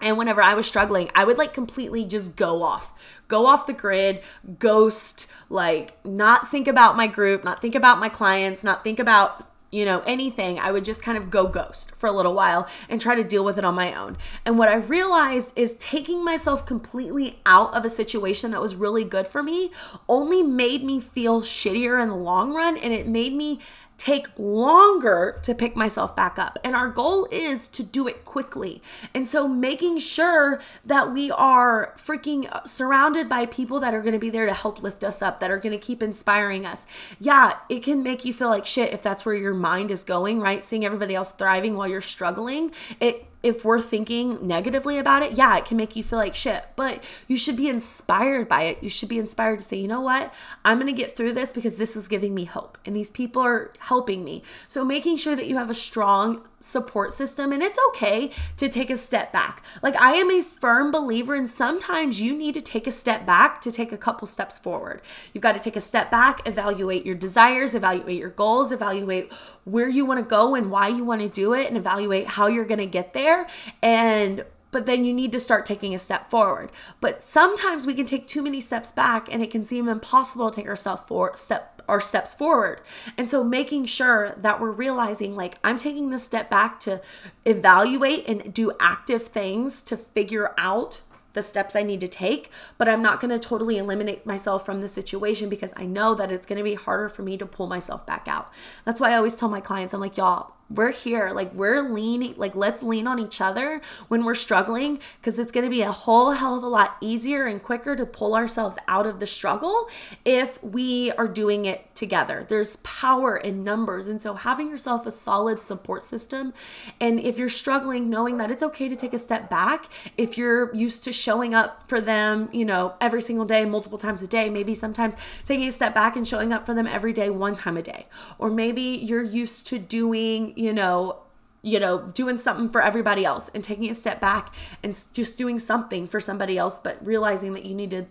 and 0.03 0.19
whenever 0.19 0.43
I 0.43 0.55
was 0.55 0.67
struggling, 0.67 1.11
I 1.15 1.25
would 1.25 1.39
like 1.39 1.55
completely 1.55 2.05
just 2.05 2.37
go 2.37 2.63
off, 2.63 2.93
go 3.29 3.47
off 3.47 3.67
the 3.67 3.73
grid, 3.73 4.23
ghost, 4.59 5.31
like 5.49 5.97
not 6.05 6.51
think 6.51 6.69
about 6.69 6.97
my 6.97 7.07
group, 7.07 7.45
not 7.45 7.63
think 7.63 7.75
about 7.75 7.99
my 7.99 8.09
clients, 8.09 8.65
not 8.65 8.85
think 8.85 8.99
about 8.99 9.49
you 9.73 9.87
know, 9.87 10.03
anything, 10.07 10.59
I 10.59 10.71
would 10.71 10.85
just 10.85 11.03
kind 11.03 11.17
of 11.17 11.31
go 11.31 11.47
ghost 11.47 11.93
for 11.93 12.07
a 12.07 12.13
little 12.13 12.35
while 12.35 12.69
and 12.91 13.01
try 13.01 13.15
to 13.15 13.25
deal 13.25 13.43
with 13.43 13.57
it 13.57 13.65
on 13.65 13.75
my 13.75 13.95
own. 13.95 14.19
And 14.45 14.59
what 14.59 14.69
I 14.69 14.77
realized 14.77 15.59
is 15.59 15.79
taking 15.79 16.23
myself 16.23 16.67
completely 16.67 17.41
out 17.47 17.73
of 17.73 17.87
a 17.87 17.89
situation 17.89 18.51
that 18.51 18.61
was 18.61 18.75
really 18.75 19.03
good 19.03 19.27
for 19.27 19.43
me 19.43 19.73
only 20.11 20.43
made 20.43 20.85
me 20.85 21.01
feel 21.01 21.41
shittier 21.41 22.01
in 22.01 22.11
the 22.11 22.15
long 22.15 22.55
run 22.55 22.77
and 22.77 22.93
it 22.93 23.09
made 23.09 23.33
me 23.33 23.61
take 23.99 24.27
longer 24.37 25.39
to 25.43 25.55
pick 25.55 25.77
myself 25.77 26.17
back 26.17 26.39
up. 26.39 26.59
And 26.65 26.75
our 26.75 26.89
goal 26.89 27.29
is 27.31 27.69
to 27.69 27.83
do 27.83 28.09
it 28.09 28.25
quickly. 28.25 28.83
And 29.15 29.29
so 29.29 29.47
making 29.47 29.99
sure 29.99 30.61
that 30.85 31.13
we 31.13 31.31
are 31.31 31.95
freaking 31.97 32.67
surrounded 32.67 33.29
by 33.29 33.47
people 33.47 33.81
that 33.81 33.95
are 33.95 34.01
going 34.01 34.15
to 34.15 34.19
be 34.19 34.31
there 34.31 34.47
to 34.47 34.55
help 34.55 34.83
lift 34.83 35.05
us 35.05 35.23
up, 35.23 35.41
that 35.41 35.51
are 35.51 35.59
going 35.59 35.79
to 35.79 35.85
keep 35.85 36.03
inspiring 36.03 36.67
us. 36.67 36.87
Yeah, 37.21 37.55
it 37.69 37.83
can 37.83 38.03
make 38.03 38.25
you 38.25 38.33
feel 38.33 38.49
like 38.49 38.67
shit 38.67 38.93
if 38.93 39.03
that's 39.03 39.25
where 39.25 39.35
your 39.35 39.55
mind 39.55 39.91
is 39.91 40.05
going, 40.05 40.41
right? 40.41 40.65
Seeing 40.65 40.85
everybody 40.85 41.15
else 41.15 41.33
thriving 41.33 41.77
while 41.77 41.89
you're 41.89 42.01
struggling. 42.01 42.73
It 43.01 43.27
if 43.43 43.65
we're 43.65 43.81
thinking 43.81 44.47
negatively 44.47 44.99
about 44.99 45.23
it, 45.23 45.33
yeah, 45.33 45.57
it 45.57 45.65
can 45.65 45.77
make 45.77 45.97
you 45.97 46.05
feel 46.05 46.19
like 46.19 46.35
shit, 46.35 46.65
but 46.77 47.03
you 47.27 47.37
should 47.37 47.57
be 47.57 47.69
inspired 47.69 48.49
by 48.49 48.63
it. 48.63 48.83
You 48.83 48.89
should 48.89 49.09
be 49.09 49.19
inspired 49.19 49.59
to 49.59 49.65
say, 49.65 49.77
you 49.77 49.89
know 49.89 50.01
what? 50.01 50.33
I'm 50.65 50.79
going 50.79 50.93
to 50.95 51.01
get 51.01 51.17
through 51.17 51.33
this 51.35 51.53
because 51.53 51.77
this 51.77 51.97
is 51.97 52.09
giving 52.09 52.35
me 52.35 52.45
hope 52.45 52.79
and 52.85 52.95
these 52.95 53.11
people 53.11 53.43
are 53.43 53.73
helping 53.81 54.25
me. 54.25 54.43
So 54.69 54.85
making 54.85 55.17
sure 55.17 55.35
that 55.35 55.47
you 55.47 55.57
have 55.57 55.71
a 55.71 55.75
strong 55.75 56.47
support 56.63 57.13
system 57.13 57.53
and 57.53 57.63
it's 57.63 57.79
okay 57.89 58.31
to 58.57 58.69
take 58.69 58.91
a 58.91 58.97
step 58.97 59.33
back. 59.33 59.63
Like 59.83 59.97
I 59.97 60.13
am 60.13 60.31
a 60.31 60.43
firm 60.43 60.91
believer 60.91 61.35
and 61.35 61.49
sometimes 61.49 62.21
you 62.21 62.35
need 62.37 62.55
to 62.55 62.61
take 62.61 62.87
a 62.87 62.93
step 62.93 63.27
back 63.27 63.61
to 63.63 63.73
take 63.73 63.93
a 63.93 63.99
couple 63.99 64.27
steps 64.27 64.59
forward. 64.59 65.03
You've 65.33 65.43
got 65.43 65.55
to 65.55 65.61
take 65.61 65.77
a 65.77 65.81
step 65.81 66.11
back, 66.11 66.47
evaluate 66.47 67.05
your 67.05 67.15
desires, 67.15 67.75
evaluate 67.75 68.19
your 68.19 68.31
goals, 68.31 68.73
evaluate 68.73 69.33
where 69.65 69.89
you 69.89 70.05
want 70.05 70.21
to 70.21 70.27
go 70.27 70.55
and 70.55 70.71
why 70.71 70.89
you 70.89 71.05
want 71.05 71.21
to 71.21 71.29
do 71.29 71.55
it 71.55 71.69
and 71.69 71.77
evaluate 71.77 72.27
how 72.27 72.47
you're 72.47 72.65
going 72.65 72.79
to 72.79 72.87
get 72.87 73.13
there 73.13 73.47
and 73.83 74.45
but 74.73 74.87
then 74.87 75.05
you 75.05 75.13
need 75.13 75.31
to 75.33 75.39
start 75.39 75.67
taking 75.67 75.95
a 75.95 75.99
step 75.99 76.31
forward. 76.31 76.73
But 77.01 77.23
sometimes 77.23 77.87
we 77.87 77.95
can 77.95 78.07
take 78.07 78.27
too 78.27 78.43
many 78.43 78.61
steps 78.61 78.91
back 78.91 79.33
and 79.33 79.43
it 79.43 79.51
can 79.51 79.63
seem 79.63 79.87
impossible 79.87 80.51
to 80.51 80.61
take 80.61 80.69
ourselves 80.69 81.03
for 81.07 81.37
step 81.37 81.72
our 81.89 82.01
steps 82.01 82.35
forward. 82.35 82.81
And 83.17 83.29
so 83.29 83.43
making 83.45 83.87
sure 83.87 84.35
that 84.37 84.61
we're 84.61 84.71
realizing 84.71 85.37
like 85.37 85.59
I'm 85.65 85.77
taking 85.77 86.11
this 86.11 86.25
step 86.25 86.51
back 86.51 86.81
to 86.81 87.01
evaluate 87.45 88.29
and 88.29 88.53
do 88.53 88.73
active 88.81 89.25
things 89.25 89.83
to 89.83 89.97
figure 89.97 90.55
out 90.59 91.03
the 91.33 91.43
steps 91.43 91.75
I 91.75 91.83
need 91.83 92.01
to 92.01 92.09
take, 92.09 92.51
but 92.79 92.89
I'm 92.89 93.03
not 93.03 93.21
going 93.21 93.31
to 93.31 93.39
totally 93.39 93.79
eliminate 93.79 94.27
myself 94.27 94.67
from 94.67 94.81
the 94.81 94.89
situation 94.89 95.49
because 95.49 95.73
I 95.77 95.87
know 95.87 96.15
that 96.15 96.31
it's 96.31 96.47
going 96.47 96.59
to 96.59 96.65
be 96.65 96.75
harder 96.75 97.09
for 97.09 97.23
me 97.23 97.37
to 97.39 97.47
pull 97.47 97.67
myself 97.67 98.07
back 98.07 98.29
out. 98.29 98.53
That's 98.85 99.01
why 99.01 99.13
I 99.13 99.17
always 99.17 99.37
tell 99.37 99.49
my 99.49 99.61
clients, 99.61 99.95
I'm 99.95 100.01
like, 100.01 100.17
y'all, 100.17 100.55
we're 100.75 100.93
here. 100.93 101.31
Like 101.31 101.53
we're 101.53 101.83
leaning, 101.83 102.35
like 102.37 102.55
let's 102.55 102.83
lean 102.83 103.07
on 103.07 103.19
each 103.19 103.41
other 103.41 103.81
when 104.09 104.25
we're 104.25 104.35
struggling 104.35 104.99
because 105.21 105.39
it's 105.39 105.53
going 105.53 105.65
to 105.65 105.71
be 105.71 105.83
a 105.83 105.93
whole 105.93 106.33
hell 106.33 106.57
of 106.57 106.63
a 106.63 106.69
lot 106.69 106.97
easier 107.01 107.47
and 107.47 107.63
quicker 107.63 107.97
to 107.97 108.07
pull 108.07 108.35
ourselves 108.35 108.79
out 108.89 109.07
of 109.07 109.21
the 109.21 109.27
struggle 109.27 109.89
if 110.25 110.63
we 110.63 111.13
are 111.13 111.29
doing 111.29 111.65
it 111.65 111.95
together. 111.95 112.45
There's 112.49 112.77
power 112.77 113.37
in 113.37 113.65
numbers. 113.65 114.09
And 114.09 114.21
so 114.21 114.35
having 114.35 114.71
yourself 114.71 115.07
a 115.07 115.13
solid 115.13 115.61
support 115.61 116.03
system 116.03 116.53
and 117.01 117.21
if 117.21 117.39
you're 117.39 117.49
struggling, 117.49 118.11
knowing 118.11 118.39
that 118.39 118.51
it's 118.51 118.63
okay 118.63 118.89
to 118.89 118.97
take 118.97 119.13
a 119.13 119.19
step 119.19 119.49
back, 119.51 119.87
if 120.17 120.37
you're 120.37 120.75
used 120.75 121.05
to 121.05 121.13
showing 121.13 121.55
up 121.55 121.89
for 121.89 122.01
them, 122.01 122.49
you 122.53 122.65
know, 122.65 122.95
every 123.01 123.23
single 123.23 123.45
day, 123.45 123.65
multiple 123.65 123.99
times 123.99 124.23
a 124.23 124.29
day, 124.29 124.49
maybe 124.49 124.75
sometimes 124.75 125.17
taking 125.45 125.69
a 125.69 125.73
step 125.73 125.95
back 125.95 126.17
and 126.17 126.27
showing 126.27 126.53
up 126.53 126.67
for 126.67 126.75
them 126.75 126.87
every 126.87 127.13
day, 127.13 127.31
one 127.31 127.55
time 127.55 127.77
a 127.77 127.83
day. 127.83 128.07
Or 128.39 128.51
maybe 128.51 128.83
you're 128.83 129.23
used 129.23 129.67
to 129.69 129.79
doing, 129.79 130.53
you 130.63 130.73
know, 130.73 131.19
you 131.63 131.81
know, 131.81 132.03
doing 132.15 132.37
something 132.37 132.69
for 132.69 132.83
everybody 132.83 133.25
else 133.25 133.51
and 133.55 133.63
taking 133.63 133.91
a 133.91 133.95
step 133.95 134.21
back 134.21 134.55
and 134.83 134.99
just 135.13 135.37
doing 135.37 135.59
something 135.59 136.07
for 136.07 136.21
somebody 136.21 136.57
else, 136.57 136.79
but 136.79 137.05
realizing 137.05 137.53
that 137.55 137.65
you 137.65 137.75
need 137.75 137.91
to 137.91 138.07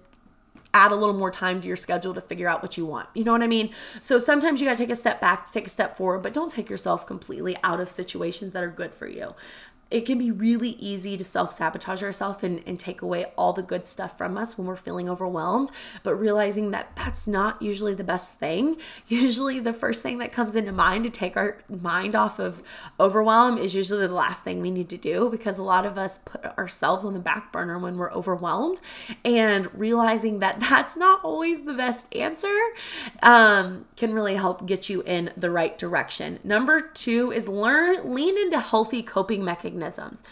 add 0.73 0.91
a 0.91 0.95
little 0.95 1.15
more 1.15 1.31
time 1.31 1.59
to 1.61 1.67
your 1.67 1.75
schedule 1.75 2.13
to 2.13 2.21
figure 2.21 2.47
out 2.47 2.61
what 2.61 2.77
you 2.77 2.85
want. 2.85 3.09
You 3.13 3.23
know 3.23 3.33
what 3.33 3.43
I 3.43 3.47
mean? 3.47 3.71
So 3.99 4.19
sometimes 4.19 4.61
you 4.61 4.67
got 4.67 4.77
to 4.77 4.83
take 4.83 4.91
a 4.91 4.95
step 4.95 5.19
back 5.19 5.45
to 5.45 5.51
take 5.51 5.67
a 5.67 5.69
step 5.69 5.97
forward, 5.97 6.19
but 6.19 6.33
don't 6.33 6.51
take 6.51 6.69
yourself 6.69 7.05
completely 7.05 7.57
out 7.63 7.81
of 7.81 7.89
situations 7.89 8.53
that 8.53 8.63
are 8.63 8.69
good 8.69 8.93
for 8.93 9.07
you 9.07 9.35
it 9.91 10.05
can 10.05 10.17
be 10.17 10.31
really 10.31 10.69
easy 10.79 11.17
to 11.17 11.23
self 11.23 11.51
sabotage 11.51 12.01
ourselves 12.01 12.43
and, 12.43 12.63
and 12.65 12.79
take 12.79 13.01
away 13.01 13.25
all 13.37 13.51
the 13.51 13.61
good 13.61 13.85
stuff 13.85 14.17
from 14.17 14.37
us 14.37 14.57
when 14.57 14.65
we're 14.65 14.77
feeling 14.77 15.09
overwhelmed. 15.09 15.69
But 16.01 16.15
realizing 16.15 16.71
that 16.71 16.95
that's 16.95 17.27
not 17.27 17.61
usually 17.61 17.93
the 17.93 18.03
best 18.03 18.39
thing. 18.39 18.77
Usually, 19.07 19.59
the 19.59 19.73
first 19.73 20.01
thing 20.01 20.19
that 20.19 20.31
comes 20.31 20.55
into 20.55 20.71
mind 20.71 21.03
to 21.03 21.09
take 21.09 21.35
our 21.35 21.57
mind 21.69 22.15
off 22.15 22.39
of 22.39 22.63
overwhelm 22.99 23.57
is 23.57 23.75
usually 23.75 24.07
the 24.07 24.13
last 24.13 24.43
thing 24.43 24.61
we 24.61 24.71
need 24.71 24.89
to 24.89 24.97
do 24.97 25.29
because 25.29 25.57
a 25.57 25.63
lot 25.63 25.85
of 25.85 25.97
us 25.97 26.19
put 26.19 26.45
ourselves 26.57 27.03
on 27.03 27.13
the 27.13 27.19
back 27.19 27.51
burner 27.51 27.77
when 27.77 27.97
we're 27.97 28.11
overwhelmed. 28.13 28.79
And 29.25 29.73
realizing 29.77 30.39
that 30.39 30.59
that's 30.69 30.95
not 30.95 31.23
always 31.23 31.63
the 31.63 31.73
best 31.73 32.13
answer 32.15 32.57
um, 33.21 33.85
can 33.97 34.13
really 34.13 34.35
help 34.35 34.65
get 34.65 34.89
you 34.89 35.03
in 35.05 35.31
the 35.35 35.51
right 35.51 35.77
direction. 35.77 36.39
Number 36.43 36.79
two 36.79 37.31
is 37.31 37.47
learn, 37.47 38.13
lean 38.13 38.37
into 38.37 38.59
healthy 38.59 39.03
coping 39.03 39.43
mechanisms 39.43 39.80
mechanisms. 39.81 40.23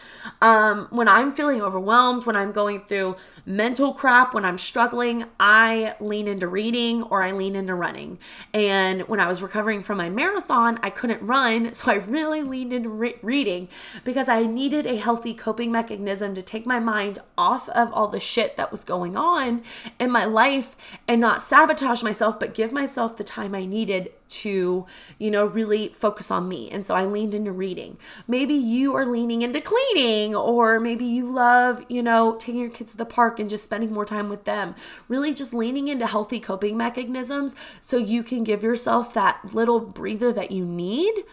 Um, 0.41 0.87
when 0.91 1.07
I'm 1.07 1.33
feeling 1.33 1.61
overwhelmed, 1.61 2.25
when 2.25 2.35
I'm 2.35 2.51
going 2.51 2.81
through 2.81 3.17
mental 3.45 3.93
crap, 3.93 4.33
when 4.33 4.45
I'm 4.45 4.57
struggling, 4.57 5.25
I 5.39 5.95
lean 5.99 6.27
into 6.27 6.47
reading 6.47 7.03
or 7.03 7.23
I 7.23 7.31
lean 7.31 7.55
into 7.55 7.75
running. 7.75 8.19
And 8.53 9.01
when 9.07 9.19
I 9.19 9.27
was 9.27 9.41
recovering 9.41 9.81
from 9.81 9.97
my 9.97 10.09
marathon, 10.09 10.79
I 10.83 10.89
couldn't 10.89 11.21
run, 11.21 11.73
so 11.79 11.91
I 11.91 11.95
really 11.95 12.41
leaned 12.41 12.73
into 12.73 12.89
re- 12.89 13.15
reading 13.21 13.67
because 14.03 14.29
I 14.29 14.45
needed 14.45 14.85
a 14.85 14.97
healthy 14.97 15.33
coping 15.33 15.71
mechanism 15.71 16.33
to 16.35 16.41
take 16.41 16.65
my 16.65 16.79
mind 16.79 17.19
off 17.37 17.67
of 17.69 17.91
all 17.93 18.07
the 18.07 18.19
shit 18.19 18.55
that 18.57 18.71
was 18.71 18.83
going 18.83 19.17
on 19.17 19.63
in 19.99 20.11
my 20.11 20.25
life 20.25 20.75
and 21.07 21.19
not 21.19 21.41
sabotage 21.41 22.03
myself, 22.03 22.39
but 22.39 22.53
give 22.53 22.71
myself 22.71 23.17
the 23.17 23.23
time 23.23 23.55
I 23.55 23.65
needed 23.65 24.11
to, 24.29 24.85
you 25.17 25.31
know, 25.31 25.45
really 25.45 25.89
focus 25.89 26.31
on 26.31 26.47
me. 26.47 26.69
And 26.69 26.85
so 26.85 26.95
I 26.95 27.05
leaned 27.05 27.33
into 27.33 27.51
reading. 27.51 27.97
Maybe 28.27 28.53
you 28.53 28.95
are 28.95 29.05
leaning 29.05 29.41
into 29.41 29.61
cleaning, 29.61 30.35
or 30.35 30.79
maybe 30.79 31.05
you 31.05 31.29
love, 31.29 31.83
you 31.89 32.01
know, 32.01 32.35
taking 32.35 32.61
your 32.61 32.69
kids 32.69 32.91
to 32.91 32.97
the 32.97 33.05
park 33.05 33.39
and 33.39 33.49
just 33.49 33.63
spending 33.63 33.91
more 33.91 34.05
time 34.05 34.29
with 34.29 34.45
them. 34.45 34.75
Really 35.07 35.33
just 35.33 35.53
leaning 35.53 35.87
into 35.87 36.07
healthy 36.07 36.39
coping 36.39 36.77
mechanisms 36.77 37.55
so 37.81 37.97
you 37.97 38.23
can 38.23 38.43
give 38.43 38.63
yourself 38.63 39.13
that 39.13 39.53
little 39.53 39.79
breather 39.79 40.31
that 40.31 40.51
you 40.51 40.65
need 40.65 41.23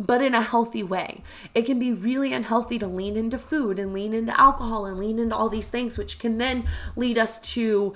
but 0.00 0.22
in 0.22 0.34
a 0.34 0.40
healthy 0.40 0.82
way. 0.82 1.22
It 1.54 1.66
can 1.66 1.78
be 1.78 1.92
really 1.92 2.32
unhealthy 2.32 2.78
to 2.78 2.86
lean 2.86 3.16
into 3.16 3.36
food 3.36 3.78
and 3.78 3.92
lean 3.92 4.14
into 4.14 4.38
alcohol 4.40 4.86
and 4.86 4.98
lean 4.98 5.18
into 5.18 5.36
all 5.36 5.50
these 5.50 5.68
things, 5.68 5.98
which 5.98 6.18
can 6.18 6.38
then 6.38 6.64
lead 6.96 7.18
us 7.18 7.38
to 7.52 7.94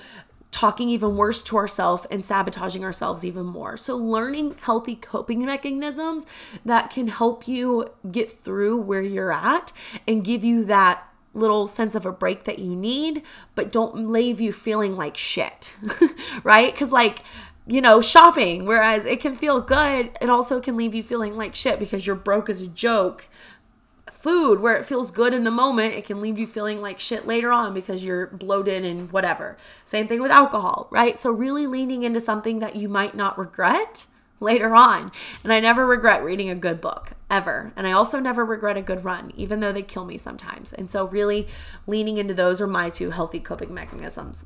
talking 0.54 0.88
even 0.88 1.16
worse 1.16 1.42
to 1.42 1.56
ourselves 1.56 2.06
and 2.12 2.24
sabotaging 2.24 2.84
ourselves 2.84 3.24
even 3.24 3.44
more. 3.44 3.76
So, 3.76 3.96
learning 3.96 4.54
healthy 4.62 4.94
coping 4.94 5.44
mechanisms 5.44 6.26
that 6.64 6.90
can 6.90 7.08
help 7.08 7.48
you 7.48 7.88
get 8.10 8.30
through 8.30 8.80
where 8.80 9.02
you're 9.02 9.32
at 9.32 9.72
and 10.06 10.24
give 10.24 10.44
you 10.44 10.64
that 10.66 11.08
little 11.34 11.66
sense 11.66 11.96
of 11.96 12.06
a 12.06 12.12
break 12.12 12.44
that 12.44 12.60
you 12.60 12.76
need, 12.76 13.22
but 13.56 13.72
don't 13.72 14.08
leave 14.12 14.40
you 14.40 14.52
feeling 14.52 14.96
like 14.96 15.16
shit, 15.16 15.74
right? 16.44 16.72
Because, 16.72 16.92
like, 16.92 17.18
you 17.66 17.80
know, 17.80 18.00
shopping, 18.00 18.64
whereas 18.64 19.04
it 19.04 19.20
can 19.20 19.34
feel 19.34 19.60
good, 19.60 20.16
it 20.20 20.30
also 20.30 20.60
can 20.60 20.76
leave 20.76 20.94
you 20.94 21.02
feeling 21.02 21.36
like 21.36 21.56
shit 21.56 21.80
because 21.80 22.06
you're 22.06 22.14
broke 22.14 22.48
as 22.48 22.62
a 22.62 22.68
joke. 22.68 23.28
Food, 24.10 24.60
where 24.60 24.76
it 24.76 24.84
feels 24.84 25.10
good 25.10 25.32
in 25.32 25.44
the 25.44 25.50
moment, 25.50 25.94
it 25.94 26.04
can 26.04 26.20
leave 26.20 26.38
you 26.38 26.46
feeling 26.46 26.82
like 26.82 27.00
shit 27.00 27.26
later 27.26 27.50
on 27.52 27.72
because 27.72 28.04
you're 28.04 28.26
bloated 28.26 28.84
and 28.84 29.10
whatever. 29.10 29.56
Same 29.82 30.06
thing 30.06 30.20
with 30.20 30.30
alcohol, 30.30 30.88
right? 30.90 31.18
So, 31.18 31.30
really 31.30 31.66
leaning 31.66 32.02
into 32.02 32.20
something 32.20 32.58
that 32.58 32.76
you 32.76 32.88
might 32.88 33.14
not 33.14 33.38
regret 33.38 34.06
later 34.40 34.74
on. 34.74 35.10
And 35.42 35.52
I 35.52 35.60
never 35.60 35.86
regret 35.86 36.22
reading 36.22 36.50
a 36.50 36.54
good 36.54 36.80
book 36.80 37.12
ever. 37.30 37.72
And 37.76 37.86
I 37.86 37.92
also 37.92 38.20
never 38.20 38.44
regret 38.44 38.76
a 38.76 38.82
good 38.82 39.04
run, 39.04 39.32
even 39.36 39.60
though 39.60 39.72
they 39.72 39.82
kill 39.82 40.04
me 40.04 40.18
sometimes. 40.18 40.72
And 40.72 40.88
so, 40.90 41.06
really 41.06 41.46
leaning 41.86 42.18
into 42.18 42.34
those 42.34 42.60
are 42.60 42.66
my 42.66 42.90
two 42.90 43.10
healthy 43.10 43.40
coping 43.40 43.72
mechanisms. 43.72 44.44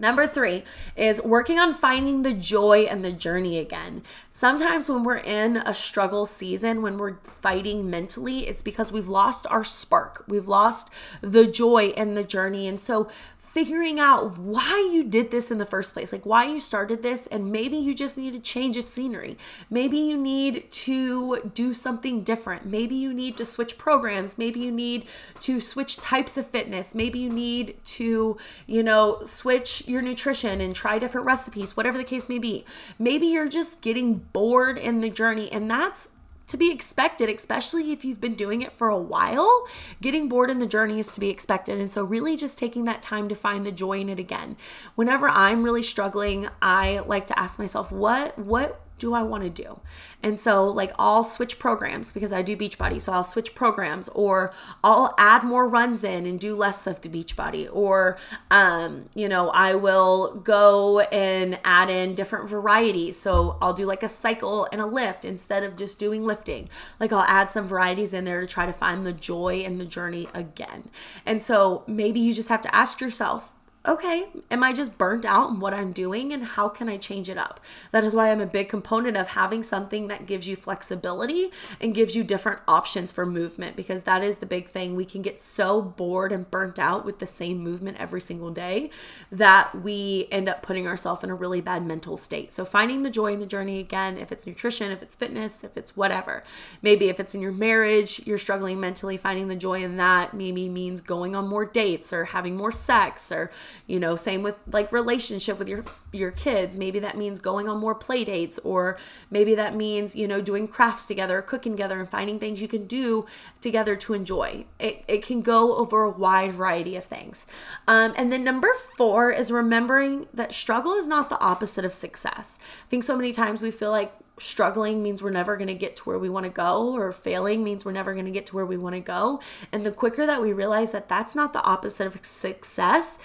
Number 0.00 0.26
three 0.26 0.64
is 0.96 1.22
working 1.22 1.58
on 1.58 1.74
finding 1.74 2.22
the 2.22 2.32
joy 2.32 2.86
and 2.90 3.04
the 3.04 3.12
journey 3.12 3.58
again. 3.58 4.02
Sometimes 4.30 4.88
when 4.88 5.04
we're 5.04 5.18
in 5.18 5.58
a 5.58 5.74
struggle 5.74 6.24
season, 6.24 6.80
when 6.80 6.96
we're 6.96 7.18
fighting 7.22 7.90
mentally, 7.90 8.48
it's 8.48 8.62
because 8.62 8.90
we've 8.90 9.08
lost 9.08 9.46
our 9.50 9.62
spark. 9.62 10.24
We've 10.26 10.48
lost 10.48 10.90
the 11.20 11.46
joy 11.46 11.92
and 11.98 12.16
the 12.16 12.24
journey. 12.24 12.66
And 12.66 12.80
so 12.80 13.08
figuring 13.52 13.98
out 13.98 14.38
why 14.38 14.88
you 14.92 15.02
did 15.02 15.32
this 15.32 15.50
in 15.50 15.58
the 15.58 15.66
first 15.66 15.92
place, 15.92 16.12
like 16.12 16.24
why 16.24 16.44
you 16.44 16.60
started 16.60 17.02
this, 17.02 17.26
and 17.26 17.50
maybe 17.50 17.76
you 17.76 17.92
just 17.92 18.16
need 18.16 18.32
a 18.34 18.38
change 18.38 18.76
of 18.76 18.84
scenery. 18.84 19.36
Maybe 19.68 19.98
you 19.98 20.16
need 20.16 20.70
to 20.70 21.50
do 21.52 21.74
something 21.74 22.22
different. 22.22 22.64
Maybe 22.64 22.94
you 22.94 23.12
need 23.12 23.36
to 23.38 23.44
switch 23.44 23.76
programs. 23.76 24.38
Maybe 24.38 24.60
you 24.60 24.70
need 24.70 25.04
to 25.40 25.60
switch 25.60 25.96
types 25.96 26.36
of 26.36 26.46
fitness. 26.46 26.94
Maybe 26.94 27.18
you 27.18 27.28
need 27.28 27.76
to, 27.86 28.36
you 28.66 28.82
know, 28.84 29.18
switch 29.24 29.86
your 29.88 30.00
nutrition 30.00 30.60
and 30.60 30.72
try 30.72 31.00
different 31.00 31.26
recipes, 31.26 31.76
whatever 31.76 31.98
the 31.98 32.04
case 32.04 32.28
may 32.28 32.38
be. 32.38 32.64
Maybe 33.00 33.26
you're 33.26 33.48
just 33.48 33.82
getting 33.82 34.18
bored 34.32 34.78
in 34.78 35.00
the 35.00 35.10
journey, 35.10 35.50
and 35.50 35.68
that's 35.68 36.10
to 36.50 36.56
be 36.56 36.70
expected, 36.70 37.28
especially 37.28 37.92
if 37.92 38.04
you've 38.04 38.20
been 38.20 38.34
doing 38.34 38.62
it 38.62 38.72
for 38.72 38.88
a 38.88 38.98
while. 38.98 39.66
Getting 40.00 40.28
bored 40.28 40.50
in 40.50 40.58
the 40.58 40.66
journey 40.66 40.98
is 40.98 41.14
to 41.14 41.20
be 41.20 41.30
expected. 41.30 41.78
And 41.78 41.88
so, 41.88 42.04
really, 42.04 42.36
just 42.36 42.58
taking 42.58 42.84
that 42.84 43.02
time 43.02 43.28
to 43.28 43.34
find 43.34 43.64
the 43.64 43.72
joy 43.72 44.00
in 44.00 44.08
it 44.08 44.18
again. 44.18 44.56
Whenever 44.94 45.28
I'm 45.28 45.62
really 45.62 45.82
struggling, 45.82 46.48
I 46.60 47.00
like 47.00 47.26
to 47.28 47.38
ask 47.38 47.58
myself, 47.58 47.90
what, 47.90 48.38
what, 48.38 48.80
do 49.00 49.14
I 49.14 49.22
want 49.22 49.42
to 49.42 49.50
do? 49.50 49.80
And 50.22 50.38
so, 50.38 50.66
like, 50.66 50.92
I'll 50.98 51.24
switch 51.24 51.58
programs 51.58 52.12
because 52.12 52.32
I 52.32 52.42
do 52.42 52.56
Beachbody. 52.56 53.00
So, 53.00 53.12
I'll 53.12 53.24
switch 53.24 53.54
programs 53.54 54.08
or 54.10 54.52
I'll 54.84 55.14
add 55.18 55.42
more 55.42 55.66
runs 55.66 56.04
in 56.04 56.26
and 56.26 56.38
do 56.38 56.54
less 56.54 56.86
of 56.86 57.00
the 57.00 57.08
Beachbody. 57.08 57.68
Or, 57.72 58.18
um, 58.50 59.08
you 59.14 59.28
know, 59.28 59.48
I 59.50 59.74
will 59.74 60.34
go 60.34 61.00
and 61.00 61.58
add 61.64 61.90
in 61.90 62.14
different 62.14 62.48
varieties. 62.48 63.16
So, 63.16 63.56
I'll 63.60 63.72
do 63.72 63.86
like 63.86 64.04
a 64.04 64.08
cycle 64.08 64.68
and 64.70 64.80
a 64.80 64.86
lift 64.86 65.24
instead 65.24 65.64
of 65.64 65.76
just 65.76 65.98
doing 65.98 66.24
lifting. 66.24 66.68
Like, 67.00 67.12
I'll 67.12 67.20
add 67.22 67.50
some 67.50 67.66
varieties 67.66 68.14
in 68.14 68.24
there 68.26 68.40
to 68.40 68.46
try 68.46 68.66
to 68.66 68.72
find 68.72 69.04
the 69.04 69.12
joy 69.12 69.62
in 69.62 69.78
the 69.78 69.86
journey 69.86 70.28
again. 70.34 70.90
And 71.26 71.42
so, 71.42 71.82
maybe 71.86 72.20
you 72.20 72.34
just 72.34 72.50
have 72.50 72.62
to 72.62 72.74
ask 72.74 73.00
yourself, 73.00 73.52
okay, 73.88 74.26
am 74.50 74.62
I 74.62 74.74
just 74.74 74.98
burnt 74.98 75.24
out 75.24 75.48
in 75.48 75.58
what 75.58 75.72
I'm 75.72 75.92
doing 75.92 76.34
and 76.34 76.44
how 76.44 76.68
can 76.68 76.86
I 76.86 76.98
change 76.98 77.30
it 77.30 77.38
up? 77.38 77.60
That 77.92 78.04
is 78.04 78.14
why 78.14 78.30
I'm 78.30 78.40
a 78.40 78.46
big 78.46 78.68
component 78.68 79.16
of 79.16 79.28
having 79.28 79.62
something 79.62 80.08
that 80.08 80.26
gives 80.26 80.46
you 80.46 80.54
flexibility 80.54 81.50
and 81.80 81.94
gives 81.94 82.14
you 82.14 82.22
different 82.22 82.60
options 82.68 83.10
for 83.10 83.24
movement 83.24 83.76
because 83.76 84.02
that 84.02 84.22
is 84.22 84.36
the 84.36 84.46
big 84.46 84.68
thing. 84.68 84.94
We 84.94 85.06
can 85.06 85.22
get 85.22 85.40
so 85.40 85.80
bored 85.80 86.30
and 86.30 86.50
burnt 86.50 86.78
out 86.78 87.06
with 87.06 87.20
the 87.20 87.26
same 87.26 87.58
movement 87.58 87.96
every 87.98 88.20
single 88.20 88.50
day 88.50 88.90
that 89.32 89.74
we 89.74 90.28
end 90.30 90.46
up 90.46 90.60
putting 90.60 90.86
ourselves 90.86 91.24
in 91.24 91.30
a 91.30 91.34
really 91.34 91.62
bad 91.62 91.86
mental 91.86 92.18
state. 92.18 92.52
So 92.52 92.66
finding 92.66 93.02
the 93.02 93.10
joy 93.10 93.32
in 93.32 93.40
the 93.40 93.46
journey 93.46 93.80
again, 93.80 94.18
if 94.18 94.30
it's 94.30 94.46
nutrition, 94.46 94.90
if 94.90 95.02
it's 95.02 95.14
fitness, 95.14 95.64
if 95.64 95.78
it's 95.78 95.96
whatever. 95.96 96.44
Maybe 96.82 97.08
if 97.08 97.18
it's 97.18 97.34
in 97.34 97.40
your 97.40 97.52
marriage, 97.52 98.26
you're 98.26 98.36
struggling 98.36 98.78
mentally, 98.78 99.16
finding 99.16 99.48
the 99.48 99.56
joy 99.56 99.82
in 99.82 99.96
that 99.96 100.34
maybe 100.34 100.68
means 100.68 101.00
going 101.00 101.34
on 101.34 101.48
more 101.48 101.64
dates 101.64 102.12
or 102.12 102.26
having 102.26 102.58
more 102.58 102.72
sex 102.72 103.32
or 103.32 103.50
you 103.86 104.00
know 104.00 104.16
same 104.16 104.42
with 104.42 104.56
like 104.70 104.92
relationship 104.92 105.58
with 105.58 105.68
your 105.68 105.84
your 106.12 106.30
kids. 106.30 106.78
Maybe 106.78 106.98
that 107.00 107.16
means 107.16 107.38
going 107.38 107.68
on 107.68 107.78
more 107.78 107.94
play 107.94 108.24
dates 108.24 108.58
or 108.64 108.98
maybe 109.30 109.54
that 109.54 109.74
means 109.74 110.16
you 110.16 110.26
know 110.26 110.40
doing 110.40 110.66
crafts 110.66 111.06
together 111.06 111.42
cooking 111.42 111.72
together 111.72 111.98
and 111.98 112.08
finding 112.08 112.38
things 112.38 112.60
you 112.60 112.68
can 112.68 112.86
do 112.86 113.26
together 113.60 113.96
to 113.96 114.14
enjoy. 114.14 114.64
It, 114.78 115.04
it 115.08 115.24
can 115.24 115.42
go 115.42 115.76
over 115.76 116.02
a 116.02 116.10
wide 116.10 116.52
variety 116.52 116.96
of 116.96 117.04
things. 117.04 117.46
Um, 117.88 118.14
and 118.16 118.32
then 118.32 118.44
number 118.44 118.72
four 118.96 119.30
is 119.30 119.50
remembering 119.50 120.28
that 120.32 120.52
struggle 120.52 120.94
is 120.94 121.08
not 121.08 121.28
the 121.28 121.40
opposite 121.40 121.84
of 121.84 121.92
success. 121.92 122.58
I 122.86 122.88
think 122.88 123.04
so 123.04 123.16
many 123.16 123.32
times 123.32 123.62
we 123.62 123.70
feel 123.70 123.90
like 123.90 124.12
struggling 124.38 125.02
means 125.02 125.22
we're 125.22 125.30
never 125.30 125.56
going 125.56 125.68
to 125.68 125.74
get 125.74 125.96
to 125.96 126.02
where 126.04 126.18
we 126.18 126.28
want 126.28 126.44
to 126.44 126.50
go, 126.50 126.94
or 126.94 127.12
failing 127.12 127.62
means 127.62 127.84
we're 127.84 127.92
never 127.92 128.14
going 128.14 128.24
to 128.24 128.30
get 128.30 128.46
to 128.46 128.56
where 128.56 128.66
we 128.66 128.76
want 128.76 128.94
to 128.94 129.00
go. 129.00 129.40
And 129.70 129.84
the 129.84 129.92
quicker 129.92 130.26
that 130.26 130.40
we 130.40 130.52
realize 130.52 130.92
that 130.92 131.08
that's 131.08 131.34
not 131.34 131.52
the 131.52 131.62
opposite 131.62 132.06
of 132.06 132.24
success, 132.24 133.18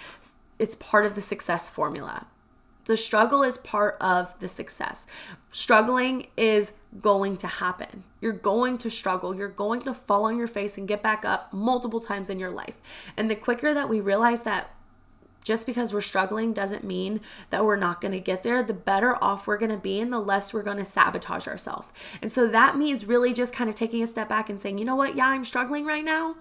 it's 0.59 0.75
part 0.75 1.05
of 1.05 1.15
the 1.15 1.21
success 1.21 1.69
formula. 1.69 2.27
The 2.85 2.97
struggle 2.97 3.41
is 3.41 3.57
part 3.57 3.97
of 3.99 4.39
the 4.39 4.47
success. 4.47 5.07
Struggling 5.51 6.27
is 6.37 6.73
going 7.01 7.37
to 7.37 7.47
happen. 7.47 8.03
You're 8.21 8.31
going 8.31 8.77
to 8.79 8.89
struggle. 8.91 9.35
You're 9.35 9.47
going 9.47 9.81
to 9.81 9.93
fall 9.93 10.25
on 10.25 10.37
your 10.37 10.47
face 10.47 10.77
and 10.77 10.87
get 10.87 11.01
back 11.01 11.25
up 11.25 11.51
multiple 11.51 11.99
times 11.99 12.29
in 12.29 12.39
your 12.39 12.51
life. 12.51 12.75
And 13.17 13.29
the 13.29 13.35
quicker 13.35 13.73
that 13.73 13.89
we 13.89 13.99
realize 13.99 14.43
that 14.43 14.69
just 15.43 15.65
because 15.65 15.93
we're 15.93 16.01
struggling 16.01 16.53
doesn't 16.53 16.83
mean 16.83 17.21
that 17.49 17.63
we're 17.63 17.75
not 17.75 18.01
going 18.01 18.11
to 18.11 18.19
get 18.19 18.43
there. 18.43 18.63
The 18.63 18.73
better 18.73 19.21
off 19.23 19.45
we're 19.45 19.57
going 19.57 19.71
to 19.71 19.77
be 19.77 19.99
and 19.99 20.11
the 20.11 20.19
less 20.19 20.53
we're 20.53 20.63
going 20.63 20.77
to 20.77 20.85
sabotage 20.85 21.47
ourselves. 21.47 21.87
And 22.21 22.31
so 22.31 22.47
that 22.47 22.77
means 22.77 23.05
really 23.05 23.33
just 23.33 23.53
kind 23.53 23.69
of 23.69 23.75
taking 23.75 24.01
a 24.01 24.07
step 24.07 24.29
back 24.29 24.49
and 24.49 24.59
saying, 24.59 24.79
you 24.79 24.85
know 24.85 24.95
what? 24.95 25.15
Yeah, 25.15 25.27
I'm 25.27 25.45
struggling 25.45 25.85
right 25.85 26.03
now, 26.03 26.35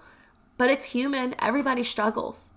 but 0.57 0.69
it's 0.69 0.85
human. 0.85 1.35
Everybody 1.39 1.83
struggles 1.83 2.51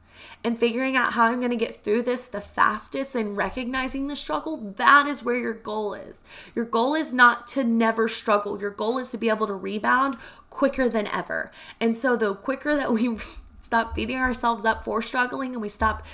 and 0.44 0.58
figuring 0.58 0.96
out 0.96 1.12
how 1.12 1.26
I'm 1.26 1.38
going 1.38 1.50
to 1.50 1.56
get 1.56 1.82
through 1.82 2.02
this 2.02 2.26
the 2.26 2.40
fastest 2.40 3.14
and 3.14 3.36
recognizing 3.36 4.06
the 4.06 4.16
struggle, 4.16 4.56
that 4.76 5.06
is 5.06 5.22
where 5.22 5.38
your 5.38 5.54
goal 5.54 5.94
is. 5.94 6.24
Your 6.54 6.64
goal 6.64 6.94
is 6.94 7.12
not 7.12 7.46
to 7.48 7.64
never 7.64 8.08
struggle. 8.08 8.60
Your 8.60 8.70
goal 8.70 8.98
is 8.98 9.10
to 9.10 9.18
be 9.18 9.28
able 9.28 9.46
to 9.46 9.54
rebound 9.54 10.16
quicker 10.50 10.88
than 10.88 11.06
ever. 11.06 11.50
And 11.80 11.96
so 11.96 12.16
the 12.16 12.34
quicker 12.34 12.74
that 12.76 12.92
we 12.92 13.16
stop 13.60 13.94
beating 13.94 14.18
ourselves 14.18 14.64
up 14.64 14.84
for 14.84 15.02
struggling 15.02 15.52
and 15.52 15.62
we 15.62 15.68
stop 15.68 16.04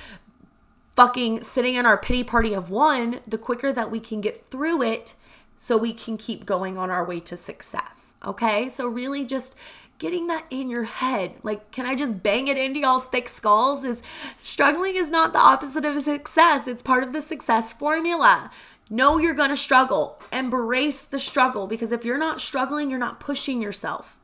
fucking 0.97 1.43
sitting 1.43 1.75
in 1.75 1.87
our 1.87 1.99
pity 1.99 2.25
party 2.25 2.55
of 2.55 2.71
one, 2.71 3.21
the 3.27 3.39
quicker 3.39 3.73
that 3.73 3.91
we 3.91 4.01
can 4.01 4.21
get 4.21 4.51
through 4.51 4.83
it 4.83 5.15
so 5.57 5.77
we 5.77 5.93
can 5.93 6.17
keep 6.17 6.47
going 6.47 6.77
on 6.77 6.91
our 6.91 7.05
way 7.05 7.21
to 7.21 7.37
success. 7.37 8.17
Okay? 8.25 8.69
So 8.69 8.87
really 8.87 9.25
just 9.25 9.57
getting 9.99 10.27
that 10.29 10.47
in 10.51 10.69
your 10.69 10.85
head. 10.85 11.35
Like, 11.43 11.71
can 11.71 11.87
I 11.87 11.95
just 11.95 12.23
bang 12.23 12.49
it 12.49 12.59
into 12.59 12.81
y'all's 12.81 13.07
thick 13.07 13.29
skulls? 13.29 13.85
Is 13.85 14.03
struggling 14.37 14.97
is 14.97 15.11
not 15.11 15.33
the 15.33 15.39
opposite 15.39 15.85
of 15.85 16.03
success, 16.03 16.69
it's 16.69 16.83
part 16.83 17.03
of 17.03 17.13
the 17.13 17.23
success 17.23 17.73
formula. 17.73 18.51
Know 18.91 19.19
you're 19.19 19.35
gonna 19.35 19.57
struggle, 19.57 20.21
embrace 20.33 21.05
the 21.05 21.19
struggle 21.19 21.67
because 21.67 21.93
if 21.93 22.05
you're 22.05 22.19
not 22.19 22.41
struggling, 22.41 22.91
you're 22.91 22.99
not 22.99 23.21
pushing 23.21 23.63
yourself. 23.63 24.19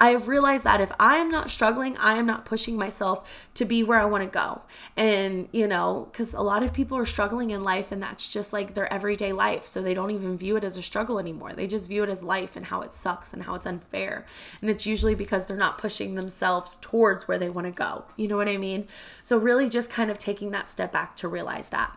I 0.00 0.10
have 0.10 0.28
realized 0.28 0.64
that 0.64 0.80
if 0.80 0.92
I 0.98 1.16
am 1.16 1.30
not 1.30 1.50
struggling, 1.50 1.96
I 1.98 2.14
am 2.14 2.26
not 2.26 2.44
pushing 2.44 2.76
myself 2.76 3.48
to 3.54 3.64
be 3.64 3.82
where 3.82 3.98
I 3.98 4.04
want 4.04 4.24
to 4.24 4.28
go. 4.28 4.62
And, 4.96 5.48
you 5.52 5.66
know, 5.66 6.08
because 6.10 6.34
a 6.34 6.42
lot 6.42 6.62
of 6.62 6.72
people 6.72 6.98
are 6.98 7.06
struggling 7.06 7.50
in 7.50 7.64
life 7.64 7.92
and 7.92 8.02
that's 8.02 8.28
just 8.28 8.52
like 8.52 8.74
their 8.74 8.92
everyday 8.92 9.32
life. 9.32 9.66
So 9.66 9.82
they 9.82 9.94
don't 9.94 10.10
even 10.10 10.36
view 10.36 10.56
it 10.56 10.64
as 10.64 10.76
a 10.76 10.82
struggle 10.82 11.18
anymore. 11.18 11.52
They 11.52 11.66
just 11.66 11.88
view 11.88 12.02
it 12.02 12.10
as 12.10 12.22
life 12.22 12.56
and 12.56 12.66
how 12.66 12.82
it 12.82 12.92
sucks 12.92 13.32
and 13.32 13.44
how 13.44 13.54
it's 13.54 13.66
unfair. 13.66 14.26
And 14.60 14.68
it's 14.70 14.86
usually 14.86 15.14
because 15.14 15.46
they're 15.46 15.56
not 15.56 15.78
pushing 15.78 16.14
themselves 16.14 16.76
towards 16.80 17.28
where 17.28 17.38
they 17.38 17.50
want 17.50 17.66
to 17.66 17.72
go. 17.72 18.04
You 18.16 18.28
know 18.28 18.36
what 18.36 18.48
I 18.48 18.56
mean? 18.56 18.88
So, 19.22 19.38
really 19.38 19.68
just 19.68 19.90
kind 19.90 20.10
of 20.10 20.18
taking 20.18 20.50
that 20.50 20.68
step 20.68 20.92
back 20.92 21.16
to 21.16 21.28
realize 21.28 21.68
that. 21.70 21.96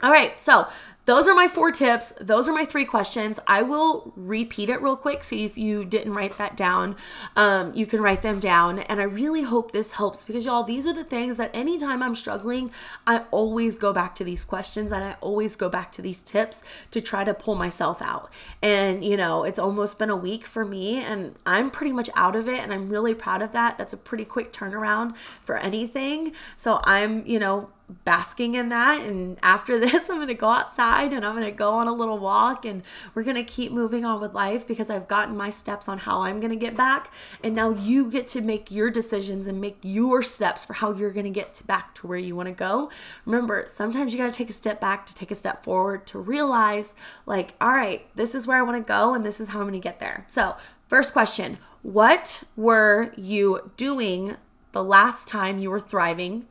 All 0.00 0.12
right, 0.12 0.40
so 0.40 0.68
those 1.08 1.26
are 1.26 1.34
my 1.34 1.48
four 1.48 1.72
tips. 1.72 2.12
Those 2.20 2.50
are 2.50 2.52
my 2.52 2.66
three 2.66 2.84
questions. 2.84 3.40
I 3.46 3.62
will 3.62 4.12
repeat 4.14 4.68
it 4.68 4.82
real 4.82 4.94
quick. 4.94 5.24
So 5.24 5.36
if 5.36 5.56
you 5.56 5.86
didn't 5.86 6.12
write 6.12 6.36
that 6.36 6.54
down, 6.54 6.96
um, 7.34 7.72
you 7.74 7.86
can 7.86 8.02
write 8.02 8.20
them 8.20 8.38
down. 8.38 8.80
And 8.80 9.00
I 9.00 9.04
really 9.04 9.40
hope 9.40 9.72
this 9.72 9.92
helps 9.92 10.22
because, 10.22 10.44
y'all, 10.44 10.64
these 10.64 10.86
are 10.86 10.92
the 10.92 11.04
things 11.04 11.38
that 11.38 11.50
anytime 11.54 12.02
I'm 12.02 12.14
struggling, 12.14 12.70
I 13.06 13.22
always 13.30 13.78
go 13.78 13.90
back 13.90 14.14
to 14.16 14.24
these 14.24 14.44
questions 14.44 14.92
and 14.92 15.02
I 15.02 15.16
always 15.22 15.56
go 15.56 15.70
back 15.70 15.92
to 15.92 16.02
these 16.02 16.20
tips 16.20 16.62
to 16.90 17.00
try 17.00 17.24
to 17.24 17.32
pull 17.32 17.54
myself 17.54 18.02
out. 18.02 18.30
And, 18.60 19.02
you 19.02 19.16
know, 19.16 19.44
it's 19.44 19.58
almost 19.58 19.98
been 19.98 20.10
a 20.10 20.16
week 20.16 20.44
for 20.44 20.62
me 20.62 20.96
and 20.96 21.36
I'm 21.46 21.70
pretty 21.70 21.92
much 21.92 22.10
out 22.16 22.36
of 22.36 22.48
it. 22.48 22.60
And 22.60 22.70
I'm 22.70 22.90
really 22.90 23.14
proud 23.14 23.40
of 23.40 23.52
that. 23.52 23.78
That's 23.78 23.94
a 23.94 23.96
pretty 23.96 24.26
quick 24.26 24.52
turnaround 24.52 25.16
for 25.40 25.56
anything. 25.56 26.34
So 26.54 26.80
I'm, 26.84 27.24
you 27.24 27.38
know, 27.38 27.70
basking 28.04 28.54
in 28.54 28.68
that. 28.68 29.02
And 29.02 29.38
after 29.42 29.78
this, 29.80 30.08
I'm 30.08 30.16
going 30.16 30.28
to 30.28 30.34
go 30.34 30.50
outside 30.50 30.97
outside 30.98 31.12
and 31.12 31.24
I'm 31.24 31.34
going 31.34 31.46
to 31.46 31.50
go 31.50 31.72
on 31.72 31.88
a 31.88 31.92
little 31.92 32.18
walk 32.18 32.64
and 32.64 32.82
we're 33.14 33.22
going 33.22 33.36
to 33.36 33.44
keep 33.44 33.72
moving 33.72 34.04
on 34.04 34.20
with 34.20 34.34
life 34.34 34.66
because 34.66 34.90
I've 34.90 35.08
gotten 35.08 35.36
my 35.36 35.50
steps 35.50 35.88
on 35.88 35.98
how 35.98 36.22
I'm 36.22 36.40
going 36.40 36.50
to 36.50 36.56
get 36.56 36.76
back. 36.76 37.12
And 37.42 37.54
now 37.54 37.70
you 37.70 38.10
get 38.10 38.28
to 38.28 38.40
make 38.40 38.70
your 38.70 38.90
decisions 38.90 39.46
and 39.46 39.60
make 39.60 39.78
your 39.82 40.22
steps 40.22 40.64
for 40.64 40.74
how 40.74 40.92
you're 40.92 41.12
going 41.12 41.24
to 41.24 41.30
get 41.30 41.62
back 41.66 41.94
to 41.96 42.06
where 42.06 42.18
you 42.18 42.34
want 42.36 42.48
to 42.48 42.54
go. 42.54 42.90
Remember, 43.24 43.64
sometimes 43.66 44.12
you 44.12 44.18
got 44.18 44.30
to 44.30 44.36
take 44.36 44.50
a 44.50 44.54
step 44.54 44.80
back 44.80 45.06
to 45.06 45.14
take 45.14 45.30
a 45.30 45.34
step 45.34 45.64
forward 45.64 46.06
to 46.08 46.18
realize, 46.18 46.94
like, 47.26 47.54
all 47.60 47.72
right, 47.72 48.06
this 48.16 48.34
is 48.34 48.46
where 48.46 48.58
I 48.58 48.62
want 48.62 48.76
to 48.76 48.82
go 48.82 49.14
and 49.14 49.24
this 49.24 49.40
is 49.40 49.48
how 49.48 49.60
I'm 49.60 49.68
going 49.68 49.80
to 49.80 49.80
get 49.80 49.98
there. 49.98 50.24
So, 50.28 50.56
first 50.88 51.12
question 51.12 51.58
What 51.82 52.42
were 52.56 53.12
you 53.16 53.72
doing 53.76 54.36
the 54.72 54.84
last 54.84 55.28
time 55.28 55.58
you 55.58 55.70
were 55.70 55.80
thriving 55.80 56.46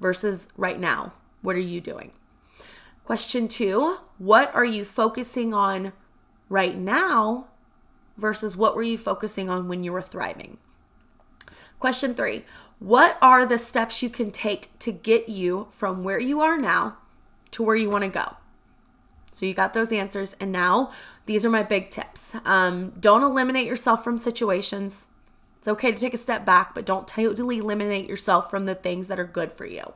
versus 0.00 0.48
right 0.56 0.78
now? 0.78 1.12
What 1.40 1.56
are 1.56 1.60
you 1.60 1.80
doing? 1.80 2.12
Question 3.08 3.48
two 3.48 3.96
What 4.18 4.54
are 4.54 4.66
you 4.66 4.84
focusing 4.84 5.54
on 5.54 5.94
right 6.50 6.76
now 6.76 7.46
versus 8.18 8.54
what 8.54 8.76
were 8.76 8.82
you 8.82 8.98
focusing 8.98 9.48
on 9.48 9.66
when 9.66 9.82
you 9.82 9.94
were 9.94 10.02
thriving? 10.02 10.58
Question 11.80 12.12
three 12.12 12.44
What 12.78 13.16
are 13.22 13.46
the 13.46 13.56
steps 13.56 14.02
you 14.02 14.10
can 14.10 14.30
take 14.30 14.78
to 14.80 14.92
get 14.92 15.30
you 15.30 15.68
from 15.70 16.04
where 16.04 16.20
you 16.20 16.42
are 16.42 16.58
now 16.58 16.98
to 17.52 17.62
where 17.62 17.76
you 17.76 17.88
want 17.88 18.04
to 18.04 18.10
go? 18.10 18.36
So 19.30 19.46
you 19.46 19.54
got 19.54 19.72
those 19.72 19.90
answers. 19.90 20.36
And 20.38 20.52
now 20.52 20.90
these 21.24 21.46
are 21.46 21.50
my 21.50 21.62
big 21.62 21.88
tips. 21.88 22.36
Um, 22.44 22.90
don't 23.00 23.22
eliminate 23.22 23.66
yourself 23.66 24.04
from 24.04 24.18
situations. 24.18 25.08
It's 25.56 25.68
okay 25.68 25.92
to 25.92 25.98
take 25.98 26.12
a 26.12 26.18
step 26.18 26.44
back, 26.44 26.74
but 26.74 26.84
don't 26.84 27.08
totally 27.08 27.56
eliminate 27.56 28.06
yourself 28.06 28.50
from 28.50 28.66
the 28.66 28.74
things 28.74 29.08
that 29.08 29.18
are 29.18 29.24
good 29.24 29.50
for 29.50 29.64
you. 29.64 29.94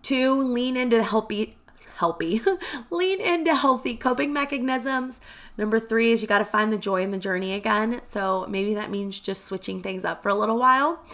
Two, 0.00 0.42
lean 0.42 0.78
into 0.78 0.96
the 0.96 1.04
healthy 1.04 1.56
Lean 2.90 3.20
into 3.20 3.54
healthy 3.54 3.94
coping 3.96 4.32
mechanisms. 4.32 5.20
Number 5.56 5.78
three 5.78 6.12
is 6.12 6.22
you 6.22 6.28
got 6.28 6.38
to 6.38 6.44
find 6.44 6.72
the 6.72 6.78
joy 6.78 7.02
in 7.02 7.10
the 7.10 7.18
journey 7.18 7.52
again. 7.52 8.00
So 8.02 8.46
maybe 8.48 8.74
that 8.74 8.90
means 8.90 9.20
just 9.20 9.44
switching 9.44 9.82
things 9.82 10.04
up 10.04 10.22
for 10.22 10.28
a 10.30 10.34
little 10.34 10.58
while. 10.58 11.04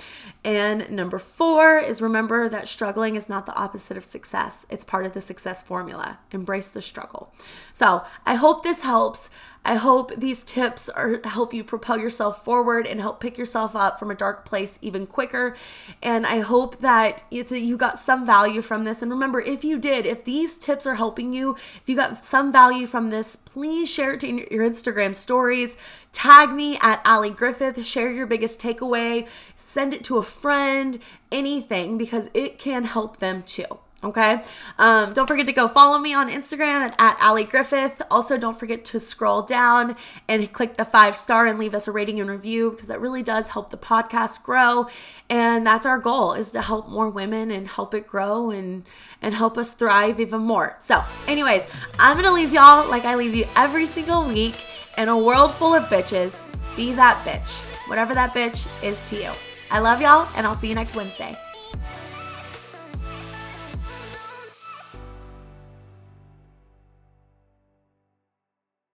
And 0.44 0.88
number 0.90 1.18
four 1.18 1.79
is 1.79 2.01
remember 2.01 2.48
that 2.48 2.68
struggling 2.68 3.16
is 3.16 3.29
not 3.29 3.46
the 3.46 3.55
opposite 3.55 3.96
of 3.96 4.05
success, 4.05 4.66
it's 4.70 4.85
part 4.85 5.05
of 5.05 5.12
the 5.12 5.20
success 5.20 5.62
formula. 5.62 6.18
Embrace 6.31 6.68
the 6.68 6.83
struggle. 6.83 7.35
So 7.72 8.05
I 8.24 8.37
hope 8.37 8.62
this 8.62 8.83
helps. 8.83 9.31
I 9.64 9.75
hope 9.75 10.14
these 10.16 10.44
tips 10.44 10.88
are 10.88 11.21
help 11.25 11.53
you 11.53 11.62
propel 11.62 11.99
yourself 11.99 12.42
forward 12.42 12.87
and 12.87 13.01
help 13.01 13.21
pick 13.21 13.37
yourself 13.37 13.77
up 13.77 13.99
from 13.99 14.11
a 14.11 14.14
dark 14.14 14.47
place 14.47 14.79
even 14.81 15.07
quicker. 15.07 15.57
And 16.03 16.27
I 16.27 16.40
hope 16.40 16.79
that 16.79 17.23
you 17.31 17.77
got 17.77 17.99
some 17.99 18.25
value 18.25 18.62
from 18.62 18.85
this. 18.85 19.03
And 19.03 19.11
remember, 19.11 19.40
if 19.40 19.64
you 19.64 19.79
did, 19.79 20.07
if 20.07 20.25
these 20.25 20.57
tips 20.57 20.87
are 20.87 20.94
helping 20.94 21.35
you, 21.35 21.55
if 21.55 21.83
you 21.85 21.97
got 21.97 22.25
some 22.25 22.51
value 22.51 22.87
from 22.87 23.11
this, 23.11 23.37
please 23.37 23.90
share 23.92 24.14
it 24.14 24.21
to 24.21 24.29
your 24.55 24.64
Instagram 24.64 25.14
stories. 25.14 25.77
Tag 26.12 26.53
me 26.53 26.79
at 26.81 27.03
Ali 27.05 27.29
Griffith. 27.29 27.85
Share 27.85 28.11
your 28.11 28.27
biggest 28.27 28.62
takeaway. 28.62 29.29
Send 29.57 29.92
it 29.92 30.03
to 30.05 30.16
a 30.16 30.23
friend, 30.23 30.99
anything, 31.31 31.99
because 31.99 32.31
it 32.33 32.59
can 32.59 32.85
help 32.85 33.18
them 33.18 33.42
too. 33.42 33.66
Okay. 34.05 34.41
Um, 34.79 35.13
don't 35.13 35.27
forget 35.27 35.47
to 35.47 35.53
go 35.53 35.67
follow 35.67 35.99
me 35.99 36.15
on 36.15 36.31
Instagram 36.31 36.83
at, 36.83 36.95
at 37.01 37.19
Ali 37.21 37.43
Griffith. 37.43 38.01
Also, 38.13 38.39
don't 38.39 38.57
forget 38.57 38.85
to 38.87 39.01
scroll 39.01 39.43
down 39.43 39.97
and 40.29 40.53
click 40.53 40.77
the 40.77 40.85
five 40.85 41.17
star 41.17 41.47
and 41.47 41.59
leave 41.59 41.75
us 41.75 41.89
a 41.89 41.93
rating 41.93 42.21
and 42.21 42.31
review 42.31 42.71
because 42.71 42.87
that 42.87 43.01
really 43.01 43.25
does 43.25 43.49
help 43.49 43.71
the 43.71 43.77
podcast 43.77 44.45
grow. 44.45 44.87
And 45.29 45.67
that's 45.67 45.85
our 45.85 45.99
goal 45.99 46.35
is 46.35 46.53
to 46.53 46.63
help 46.63 46.89
more 46.89 47.11
women 47.11 47.51
and 47.51 47.67
help 47.67 47.93
it 47.93 48.07
grow 48.07 48.51
and 48.51 48.85
and 49.21 49.35
help 49.35 49.59
us 49.59 49.73
thrive 49.73 50.21
even 50.21 50.43
more. 50.43 50.77
So, 50.79 51.03
anyways, 51.27 51.67
I'm 51.99 52.17
gonna 52.17 52.33
leave 52.33 52.53
y'all 52.53 52.89
like 52.89 53.05
I 53.05 53.17
leave 53.17 53.35
you 53.35 53.47
every 53.57 53.87
single 53.87 54.25
week 54.29 54.55
in 54.97 55.09
a 55.09 55.19
world 55.19 55.53
full 55.53 55.75
of 55.75 55.83
bitches. 55.85 56.47
Be 56.77 56.93
that 56.93 57.17
bitch, 57.25 57.89
whatever 57.89 58.15
that 58.15 58.33
bitch 58.33 58.69
is 58.85 59.05
to 59.07 59.17
you. 59.17 59.33
I 59.73 59.81
love 59.81 60.01
y'all, 60.01 60.29
and 60.37 60.47
I'll 60.47 60.55
see 60.55 60.69
you 60.69 60.77
next 60.77 60.95
Wednesday. 60.95 61.37